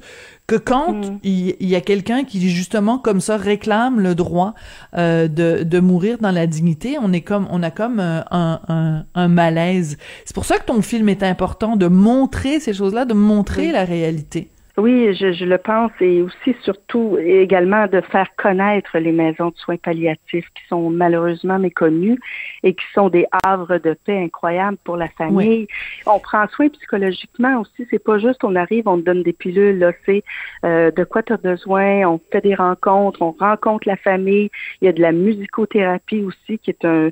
que 0.50 0.56
quand 0.56 1.00
il, 1.22 1.56
il 1.60 1.70
y 1.70 1.75
a 1.75 1.82
quelqu'un 1.82 2.24
qui 2.24 2.50
justement 2.50 2.98
comme 2.98 3.22
ça 3.22 3.38
réclame 3.38 4.00
le 4.00 4.15
droit 4.15 4.56
euh, 4.98 5.27
de, 5.27 5.62
de 5.62 5.79
mourir 5.79 6.18
dans 6.20 6.32
la 6.32 6.48
dignité, 6.48 6.98
on 7.00 7.13
est 7.13 7.22
comme 7.22 7.48
on 7.51 7.62
a 7.62 7.70
comme 7.70 8.00
euh, 8.00 8.22
un, 8.32 8.60
un, 8.68 9.06
un 9.13 9.27
malaise. 9.27 9.98
C'est 10.25 10.34
pour 10.34 10.46
ça 10.46 10.58
que 10.58 10.65
ton 10.65 10.82
film 10.82 11.08
est 11.08 11.22
important 11.22 11.75
de 11.75 11.86
montrer 11.86 12.60
ces 12.60 12.74
choses-là, 12.74 13.06
de 13.06 13.13
montrer 13.13 13.72
la 13.72 13.86
réalité. 13.86 14.50
Oui, 14.79 15.13
je, 15.13 15.31
je 15.33 15.45
le 15.45 15.57
pense 15.57 15.91
et 16.00 16.21
aussi 16.21 16.55
surtout 16.62 17.17
également 17.19 17.88
de 17.88 18.01
faire 18.01 18.27
connaître 18.38 18.98
les 18.98 19.12
maisons 19.12 19.50
de 19.50 19.57
soins 19.57 19.77
palliatifs 19.77 20.48
qui 20.55 20.63
sont 20.67 20.89
malheureusement 20.89 21.59
méconnues 21.59 22.17
et 22.63 22.74
qui 22.74 22.86
sont 22.93 23.09
des 23.09 23.25
havres 23.43 23.77
de 23.77 23.93
paix 24.05 24.17
incroyables 24.17 24.77
pour 24.83 24.98
la 24.98 25.09
famille. 25.09 25.67
On 26.05 26.19
prend 26.19 26.48
soin 26.48 26.69
psychologiquement 26.69 27.62
aussi, 27.62 27.88
c'est 27.89 28.03
pas 28.03 28.19
juste 28.19 28.43
on 28.43 28.55
arrive, 28.55 28.88
on 28.88 28.98
te 28.98 29.03
donne 29.03 29.24
des 29.24 29.33
pilules, 29.33 29.79
là, 29.79 29.91
c'est 30.05 30.24
euh, 30.63 30.91
de 30.91 31.03
quoi 31.03 31.24
tu 31.24 31.33
as 31.33 31.38
besoin, 31.38 32.07
on 32.07 32.19
fait 32.31 32.41
des 32.41 32.55
rencontres, 32.55 33.21
on 33.21 33.31
rencontre 33.31 33.88
la 33.88 33.98
famille, 33.98 34.50
il 34.81 34.86
y 34.86 34.88
a 34.88 34.93
de 34.93 35.01
la 35.01 35.12
musicothérapie 35.12 36.24
aussi 36.24 36.57
qui 36.59 36.69
est 36.71 36.86
un 36.86 37.09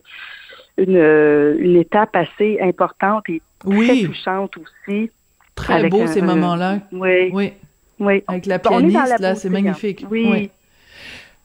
une, 0.78 0.96
euh, 0.96 1.56
une 1.60 1.76
étape 1.76 2.16
assez 2.16 2.60
importante 2.62 3.28
et 3.30 3.42
très 3.60 4.04
touchante 4.04 4.56
aussi. 4.58 5.12
Très 5.58 5.74
Avec 5.74 5.92
beau 5.92 6.02
un- 6.04 6.08
ces 6.08 6.22
moments-là. 6.22 6.80
Oui. 6.94 7.30
Oui. 7.34 7.54
Oui. 8.00 8.24
Avec 8.28 8.46
la 8.46 8.60
pianiste, 8.60 9.20
là, 9.20 9.36
c'est 9.36 9.48
hein. 9.50 9.52
magnifique. 9.52 10.06
Oui. 10.10 10.28
Oui. 10.32 10.50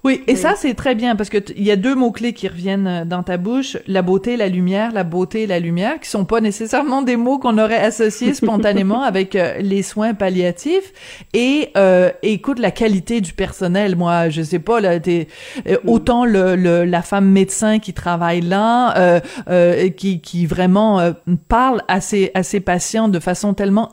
Oui, 0.05 0.23
et 0.27 0.35
ça, 0.35 0.55
c'est 0.57 0.75
très 0.75 0.97
bien 0.97 1.15
parce 1.15 1.29
que 1.29 1.39
il 1.57 1.63
y 1.63 1.71
a 1.71 1.77
deux 1.77 1.95
mots-clés 1.95 2.33
qui 2.33 2.49
reviennent 2.49 2.87
euh, 2.89 3.05
dans 3.05 3.23
ta 3.23 3.37
bouche, 3.37 3.77
la 3.87 4.03
beauté, 4.03 4.37
la 4.37 4.49
lumière, 4.49 4.91
la 4.91 5.05
beauté 5.05 5.43
et 5.43 5.47
la 5.47 5.61
lumière, 5.61 6.01
qui 6.01 6.09
sont 6.11 6.25
pas 6.25 6.41
nécessairement 6.41 7.03
des 7.03 7.15
mots 7.15 7.39
qu'on 7.39 7.57
aurait 7.57 7.77
associés 7.79 8.35
spontanément 8.35 9.03
avec 9.05 9.37
euh, 9.37 9.59
les 9.61 9.85
soins 9.85 10.13
palliatifs. 10.15 10.93
Et 11.35 11.69
euh, 11.77 12.11
écoute, 12.25 12.59
la 12.59 12.73
qualité 12.73 13.21
du 13.21 13.33
personnel, 13.33 13.95
moi, 13.95 14.29
je 14.29 14.43
sais 14.43 14.59
pas, 14.59 14.81
là, 14.81 14.99
t'es, 14.99 15.29
euh, 15.69 15.77
autant 15.87 16.25
le, 16.25 16.57
le- 16.57 16.85
la 16.85 17.03
femme 17.03 17.29
médecin 17.31 17.79
qui 17.79 17.93
travaille 17.93 18.41
là, 18.41 18.99
euh, 18.99 19.21
euh, 19.49 19.89
qui, 19.91 20.21
qui 20.21 20.47
vraiment 20.47 20.99
euh, 20.99 21.13
parle 21.49 21.81
à 21.87 22.01
ses, 22.01 22.33
à 22.35 22.43
ses 22.43 22.59
patients 22.59 23.07
de 23.07 23.21
façon 23.21 23.55
tellement 23.55 23.91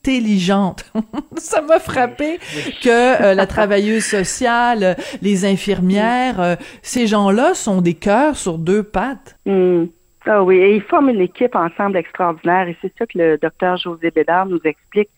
intelligente. 0.00 0.90
ça 1.36 1.60
m'a 1.60 1.78
frappé 1.78 2.38
que 2.82 3.22
euh, 3.22 3.34
la 3.34 3.46
travailleuse 3.46 4.04
sociale, 4.04 4.96
les 5.22 5.44
infirmières, 5.44 6.40
euh, 6.40 6.56
ces 6.82 7.06
gens-là 7.06 7.54
sont 7.54 7.80
des 7.82 7.94
cœurs 7.94 8.36
sur 8.36 8.58
deux 8.58 8.82
pattes. 8.82 9.38
Hmm. 9.46 9.86
Ah 10.26 10.42
oui, 10.42 10.56
et 10.56 10.76
ils 10.76 10.82
forment 10.82 11.08
une 11.10 11.22
équipe 11.22 11.54
ensemble 11.54 11.96
extraordinaire 11.96 12.68
et 12.68 12.76
c'est 12.82 12.92
ça 12.98 13.06
que 13.06 13.16
le 13.16 13.38
docteur 13.38 13.78
José 13.78 14.10
Bédard 14.10 14.46
nous 14.46 14.60
explique. 14.64 15.08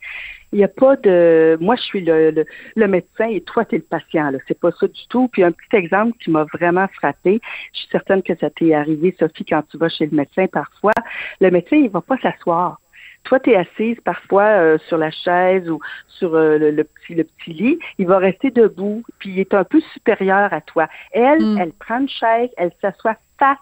Il 0.52 0.58
n'y 0.58 0.64
a 0.64 0.68
pas 0.68 0.96
de 0.96 1.56
moi 1.60 1.74
je 1.76 1.82
suis 1.82 2.02
le, 2.02 2.44
le, 2.76 2.86
médecin 2.86 3.26
et 3.26 3.40
toi 3.40 3.64
tu 3.64 3.76
es 3.76 3.78
le 3.78 3.84
patient 3.84 4.30
c'est 4.46 4.60
pas 4.60 4.70
ça 4.78 4.86
du 4.86 5.06
tout. 5.08 5.26
Puis 5.32 5.42
un 5.42 5.50
petit 5.50 5.74
exemple 5.74 6.12
qui 6.22 6.30
m'a 6.30 6.44
vraiment 6.52 6.86
frappé, 6.94 7.40
je 7.72 7.78
suis 7.80 7.88
certaine 7.90 8.22
que 8.22 8.34
ça 8.36 8.50
t'est 8.50 8.74
arrivé 8.74 9.16
Sophie 9.18 9.44
quand 9.44 9.62
tu 9.70 9.76
vas 9.76 9.88
chez 9.88 10.06
le 10.06 10.16
médecin 10.16 10.46
parfois, 10.46 10.92
le 11.40 11.50
médecin 11.50 11.76
il 11.76 11.90
va 11.90 12.00
pas 12.00 12.18
s'asseoir. 12.18 12.78
Toi, 13.24 13.40
tu 13.40 13.50
es 13.50 13.56
assise 13.56 13.98
parfois 14.04 14.44
euh, 14.44 14.78
sur 14.88 14.98
la 14.98 15.10
chaise 15.10 15.68
ou 15.70 15.80
sur 16.08 16.34
euh, 16.34 16.58
le, 16.58 16.70
le 16.70 16.84
petit 16.84 17.14
le 17.14 17.24
petit 17.24 17.52
lit. 17.52 17.78
Il 17.98 18.06
va 18.06 18.18
rester 18.18 18.50
debout, 18.50 19.02
puis 19.18 19.30
il 19.30 19.38
est 19.38 19.54
un 19.54 19.64
peu 19.64 19.80
supérieur 19.92 20.52
à 20.52 20.60
toi. 20.60 20.88
Elle, 21.12 21.42
Mm. 21.42 21.58
elle 21.58 21.72
prend 21.72 22.00
une 22.00 22.08
chaise, 22.08 22.50
elle 22.56 22.72
s'assoit 22.80 23.16
face 23.38 23.58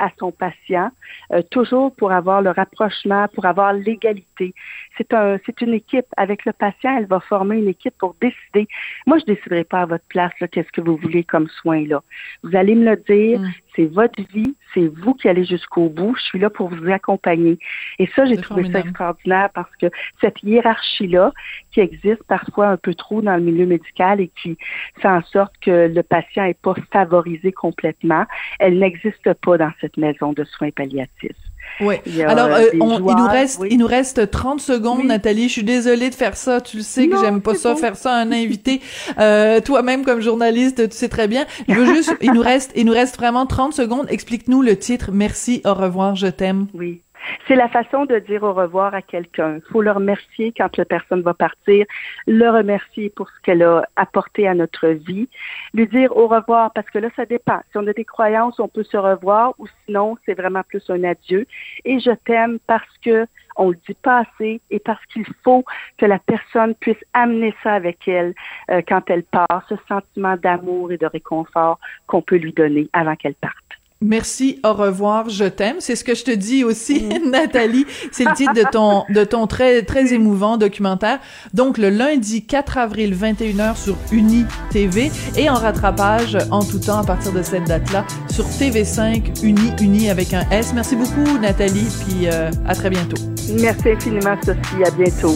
à 0.00 0.10
son 0.18 0.30
patient, 0.30 0.90
euh, 1.32 1.42
toujours 1.50 1.92
pour 1.96 2.12
avoir 2.12 2.40
le 2.40 2.50
rapprochement, 2.50 3.26
pour 3.34 3.46
avoir 3.46 3.72
l'égalité. 3.72 4.54
C'est 4.96 5.12
un, 5.12 5.38
c'est 5.44 5.60
une 5.60 5.74
équipe. 5.74 6.06
Avec 6.16 6.44
le 6.44 6.52
patient, 6.52 6.96
elle 6.96 7.06
va 7.06 7.18
former 7.18 7.56
une 7.58 7.68
équipe 7.68 7.94
pour 7.98 8.14
décider. 8.20 8.68
Moi, 9.06 9.18
je 9.18 9.24
déciderai 9.24 9.64
pas 9.64 9.80
à 9.82 9.86
votre 9.86 10.04
place 10.08 10.32
là, 10.40 10.46
qu'est-ce 10.46 10.70
que 10.70 10.80
vous 10.80 10.96
voulez 10.96 11.24
comme 11.24 11.48
soin 11.48 11.84
là. 11.86 12.02
Vous 12.44 12.54
allez 12.56 12.76
me 12.76 12.84
le 12.84 12.96
dire. 12.96 13.40
Mm. 13.40 13.52
C'est 13.74 13.86
votre 13.86 14.20
vie. 14.32 14.56
C'est 14.74 14.86
vous 14.86 15.14
qui 15.14 15.28
allez 15.28 15.44
jusqu'au 15.44 15.88
bout. 15.88 16.14
Je 16.16 16.22
suis 16.22 16.38
là 16.38 16.50
pour 16.50 16.68
vous 16.68 16.90
accompagner. 16.90 17.58
Et 17.98 18.06
ça, 18.14 18.26
j'ai 18.26 18.36
trouvé 18.36 18.70
ça 18.70 18.80
extraordinaire 18.80 19.50
parce 19.54 19.74
que 19.76 19.86
cette 20.20 20.42
hiérarchie-là, 20.42 21.32
qui 21.72 21.80
existe 21.80 22.22
parfois 22.24 22.68
un 22.68 22.76
peu 22.76 22.94
trop 22.94 23.22
dans 23.22 23.36
le 23.36 23.42
milieu 23.42 23.66
médical 23.66 24.20
et 24.20 24.28
qui 24.28 24.56
fait 25.00 25.08
en 25.08 25.22
sorte 25.22 25.54
que 25.60 25.88
le 25.88 26.02
patient 26.02 26.44
n'est 26.44 26.54
pas 26.54 26.74
favorisé 26.92 27.52
complètement, 27.52 28.24
elle 28.58 28.78
n'existe 28.78 29.32
pas 29.34 29.58
dans 29.58 29.72
cette 29.80 29.96
maison 29.96 30.32
de 30.32 30.44
soins 30.44 30.70
palliatifs. 30.70 31.47
Oui. 31.80 31.96
Alors, 32.26 32.48
euh, 32.48 32.64
on- 32.80 32.98
il 33.08 33.16
nous 33.16 33.26
reste, 33.28 33.58
oui. 33.60 33.68
il 33.70 33.78
nous 33.78 33.86
reste 33.86 34.30
30 34.30 34.60
secondes, 34.60 34.98
Oui. 35.00 35.06
Nathalie. 35.06 35.48
Je 35.48 35.52
suis 35.52 35.64
désolée 35.64 36.10
de 36.10 36.14
faire 36.14 36.36
ça. 36.36 36.60
Tu 36.60 36.78
le 36.78 36.82
sais 36.82 37.06
que 37.08 37.18
j'aime 37.18 37.40
pas 37.40 37.54
ça, 37.54 37.72
bon. 37.74 37.76
faire 37.78 37.96
ça 37.96 38.12
à 38.12 38.16
un 38.20 38.32
invité. 38.32 38.80
Euh, 39.18 39.60
toi-même, 39.60 40.04
comme 40.04 40.20
journaliste, 40.20 40.88
tu 40.88 40.96
sais 40.96 41.08
très 41.08 41.28
bien. 41.28 41.46
Je 41.68 41.74
veux 41.74 41.94
juste, 41.94 42.14
il 42.20 42.32
nous 42.32 42.42
reste, 42.42 42.72
il 42.74 42.84
nous 42.86 42.92
reste 42.92 43.16
vraiment 43.16 43.46
30 43.46 43.72
secondes. 43.74 44.06
Explique-nous 44.10 44.62
le 44.62 44.76
titre. 44.76 45.10
Merci, 45.12 45.62
au 45.64 45.74
revoir, 45.74 46.16
je 46.16 46.26
t'aime. 46.26 46.66
Oui. 46.74 47.02
C'est 47.46 47.54
la 47.54 47.68
façon 47.68 48.04
de 48.04 48.18
dire 48.18 48.42
au 48.42 48.52
revoir 48.52 48.94
à 48.94 49.02
quelqu'un. 49.02 49.56
Il 49.56 49.72
faut 49.72 49.82
le 49.82 49.90
remercier 49.90 50.52
quand 50.56 50.76
la 50.76 50.84
personne 50.84 51.22
va 51.22 51.34
partir, 51.34 51.86
le 52.26 52.48
remercier 52.48 53.10
pour 53.10 53.28
ce 53.28 53.40
qu'elle 53.42 53.62
a 53.62 53.84
apporté 53.96 54.46
à 54.46 54.54
notre 54.54 54.88
vie, 54.88 55.28
lui 55.74 55.86
dire 55.86 56.16
au 56.16 56.28
revoir 56.28 56.72
parce 56.72 56.88
que 56.90 56.98
là, 56.98 57.08
ça 57.16 57.26
dépend. 57.26 57.60
Si 57.70 57.78
on 57.78 57.86
a 57.86 57.92
des 57.92 58.04
croyances, 58.04 58.60
on 58.60 58.68
peut 58.68 58.84
se 58.84 58.96
revoir 58.96 59.54
ou 59.58 59.66
sinon, 59.86 60.16
c'est 60.26 60.34
vraiment 60.34 60.62
plus 60.68 60.82
un 60.90 61.04
adieu. 61.04 61.46
Et 61.84 62.00
je 62.00 62.10
t'aime 62.24 62.58
parce 62.66 62.98
que 63.04 63.26
on 63.58 63.70
le 63.70 63.78
dit 63.86 63.94
pas 63.94 64.20
assez 64.20 64.60
et 64.70 64.78
parce 64.78 65.04
qu'il 65.06 65.26
faut 65.42 65.64
que 65.98 66.06
la 66.06 66.18
personne 66.18 66.74
puisse 66.76 67.02
amener 67.12 67.54
ça 67.62 67.72
avec 67.72 68.06
elle 68.06 68.34
euh, 68.70 68.82
quand 68.86 69.02
elle 69.10 69.24
part, 69.24 69.64
ce 69.68 69.74
sentiment 69.88 70.36
d'amour 70.36 70.92
et 70.92 70.96
de 70.96 71.06
réconfort 71.06 71.78
qu'on 72.06 72.22
peut 72.22 72.36
lui 72.36 72.52
donner 72.52 72.88
avant 72.92 73.16
qu'elle 73.16 73.34
parte. 73.34 73.77
Merci, 74.00 74.60
au 74.64 74.74
revoir, 74.74 75.28
je 75.28 75.44
t'aime. 75.44 75.76
C'est 75.80 75.96
ce 75.96 76.04
que 76.04 76.14
je 76.14 76.22
te 76.22 76.30
dis 76.30 76.62
aussi, 76.62 77.08
Nathalie. 77.26 77.84
C'est 78.12 78.24
le 78.24 78.32
titre 78.34 78.54
de 78.54 78.62
ton, 78.70 79.04
de 79.08 79.24
ton 79.24 79.48
très, 79.48 79.82
très 79.82 80.12
émouvant 80.12 80.56
documentaire. 80.56 81.18
Donc, 81.52 81.78
le 81.78 81.90
lundi 81.90 82.46
4 82.46 82.78
avril, 82.78 83.12
21h 83.16 83.76
sur 83.76 83.96
Uni 84.12 84.44
TV 84.70 85.10
et 85.36 85.50
en 85.50 85.54
rattrapage 85.54 86.38
en 86.52 86.62
tout 86.64 86.78
temps 86.78 86.98
à 86.98 87.04
partir 87.04 87.32
de 87.32 87.42
cette 87.42 87.64
date-là 87.64 88.06
sur 88.30 88.44
TV5 88.44 89.42
Uni, 89.42 89.72
Uni 89.80 90.10
avec 90.10 90.32
un 90.32 90.48
S. 90.50 90.72
Merci 90.74 90.94
beaucoup, 90.94 91.38
Nathalie, 91.40 91.88
puis 92.06 92.28
euh, 92.28 92.52
à 92.66 92.76
très 92.76 92.90
bientôt. 92.90 93.20
Merci 93.60 93.90
infiniment, 93.90 94.36
Sophie. 94.44 94.84
À 94.84 94.90
bientôt. 94.92 95.34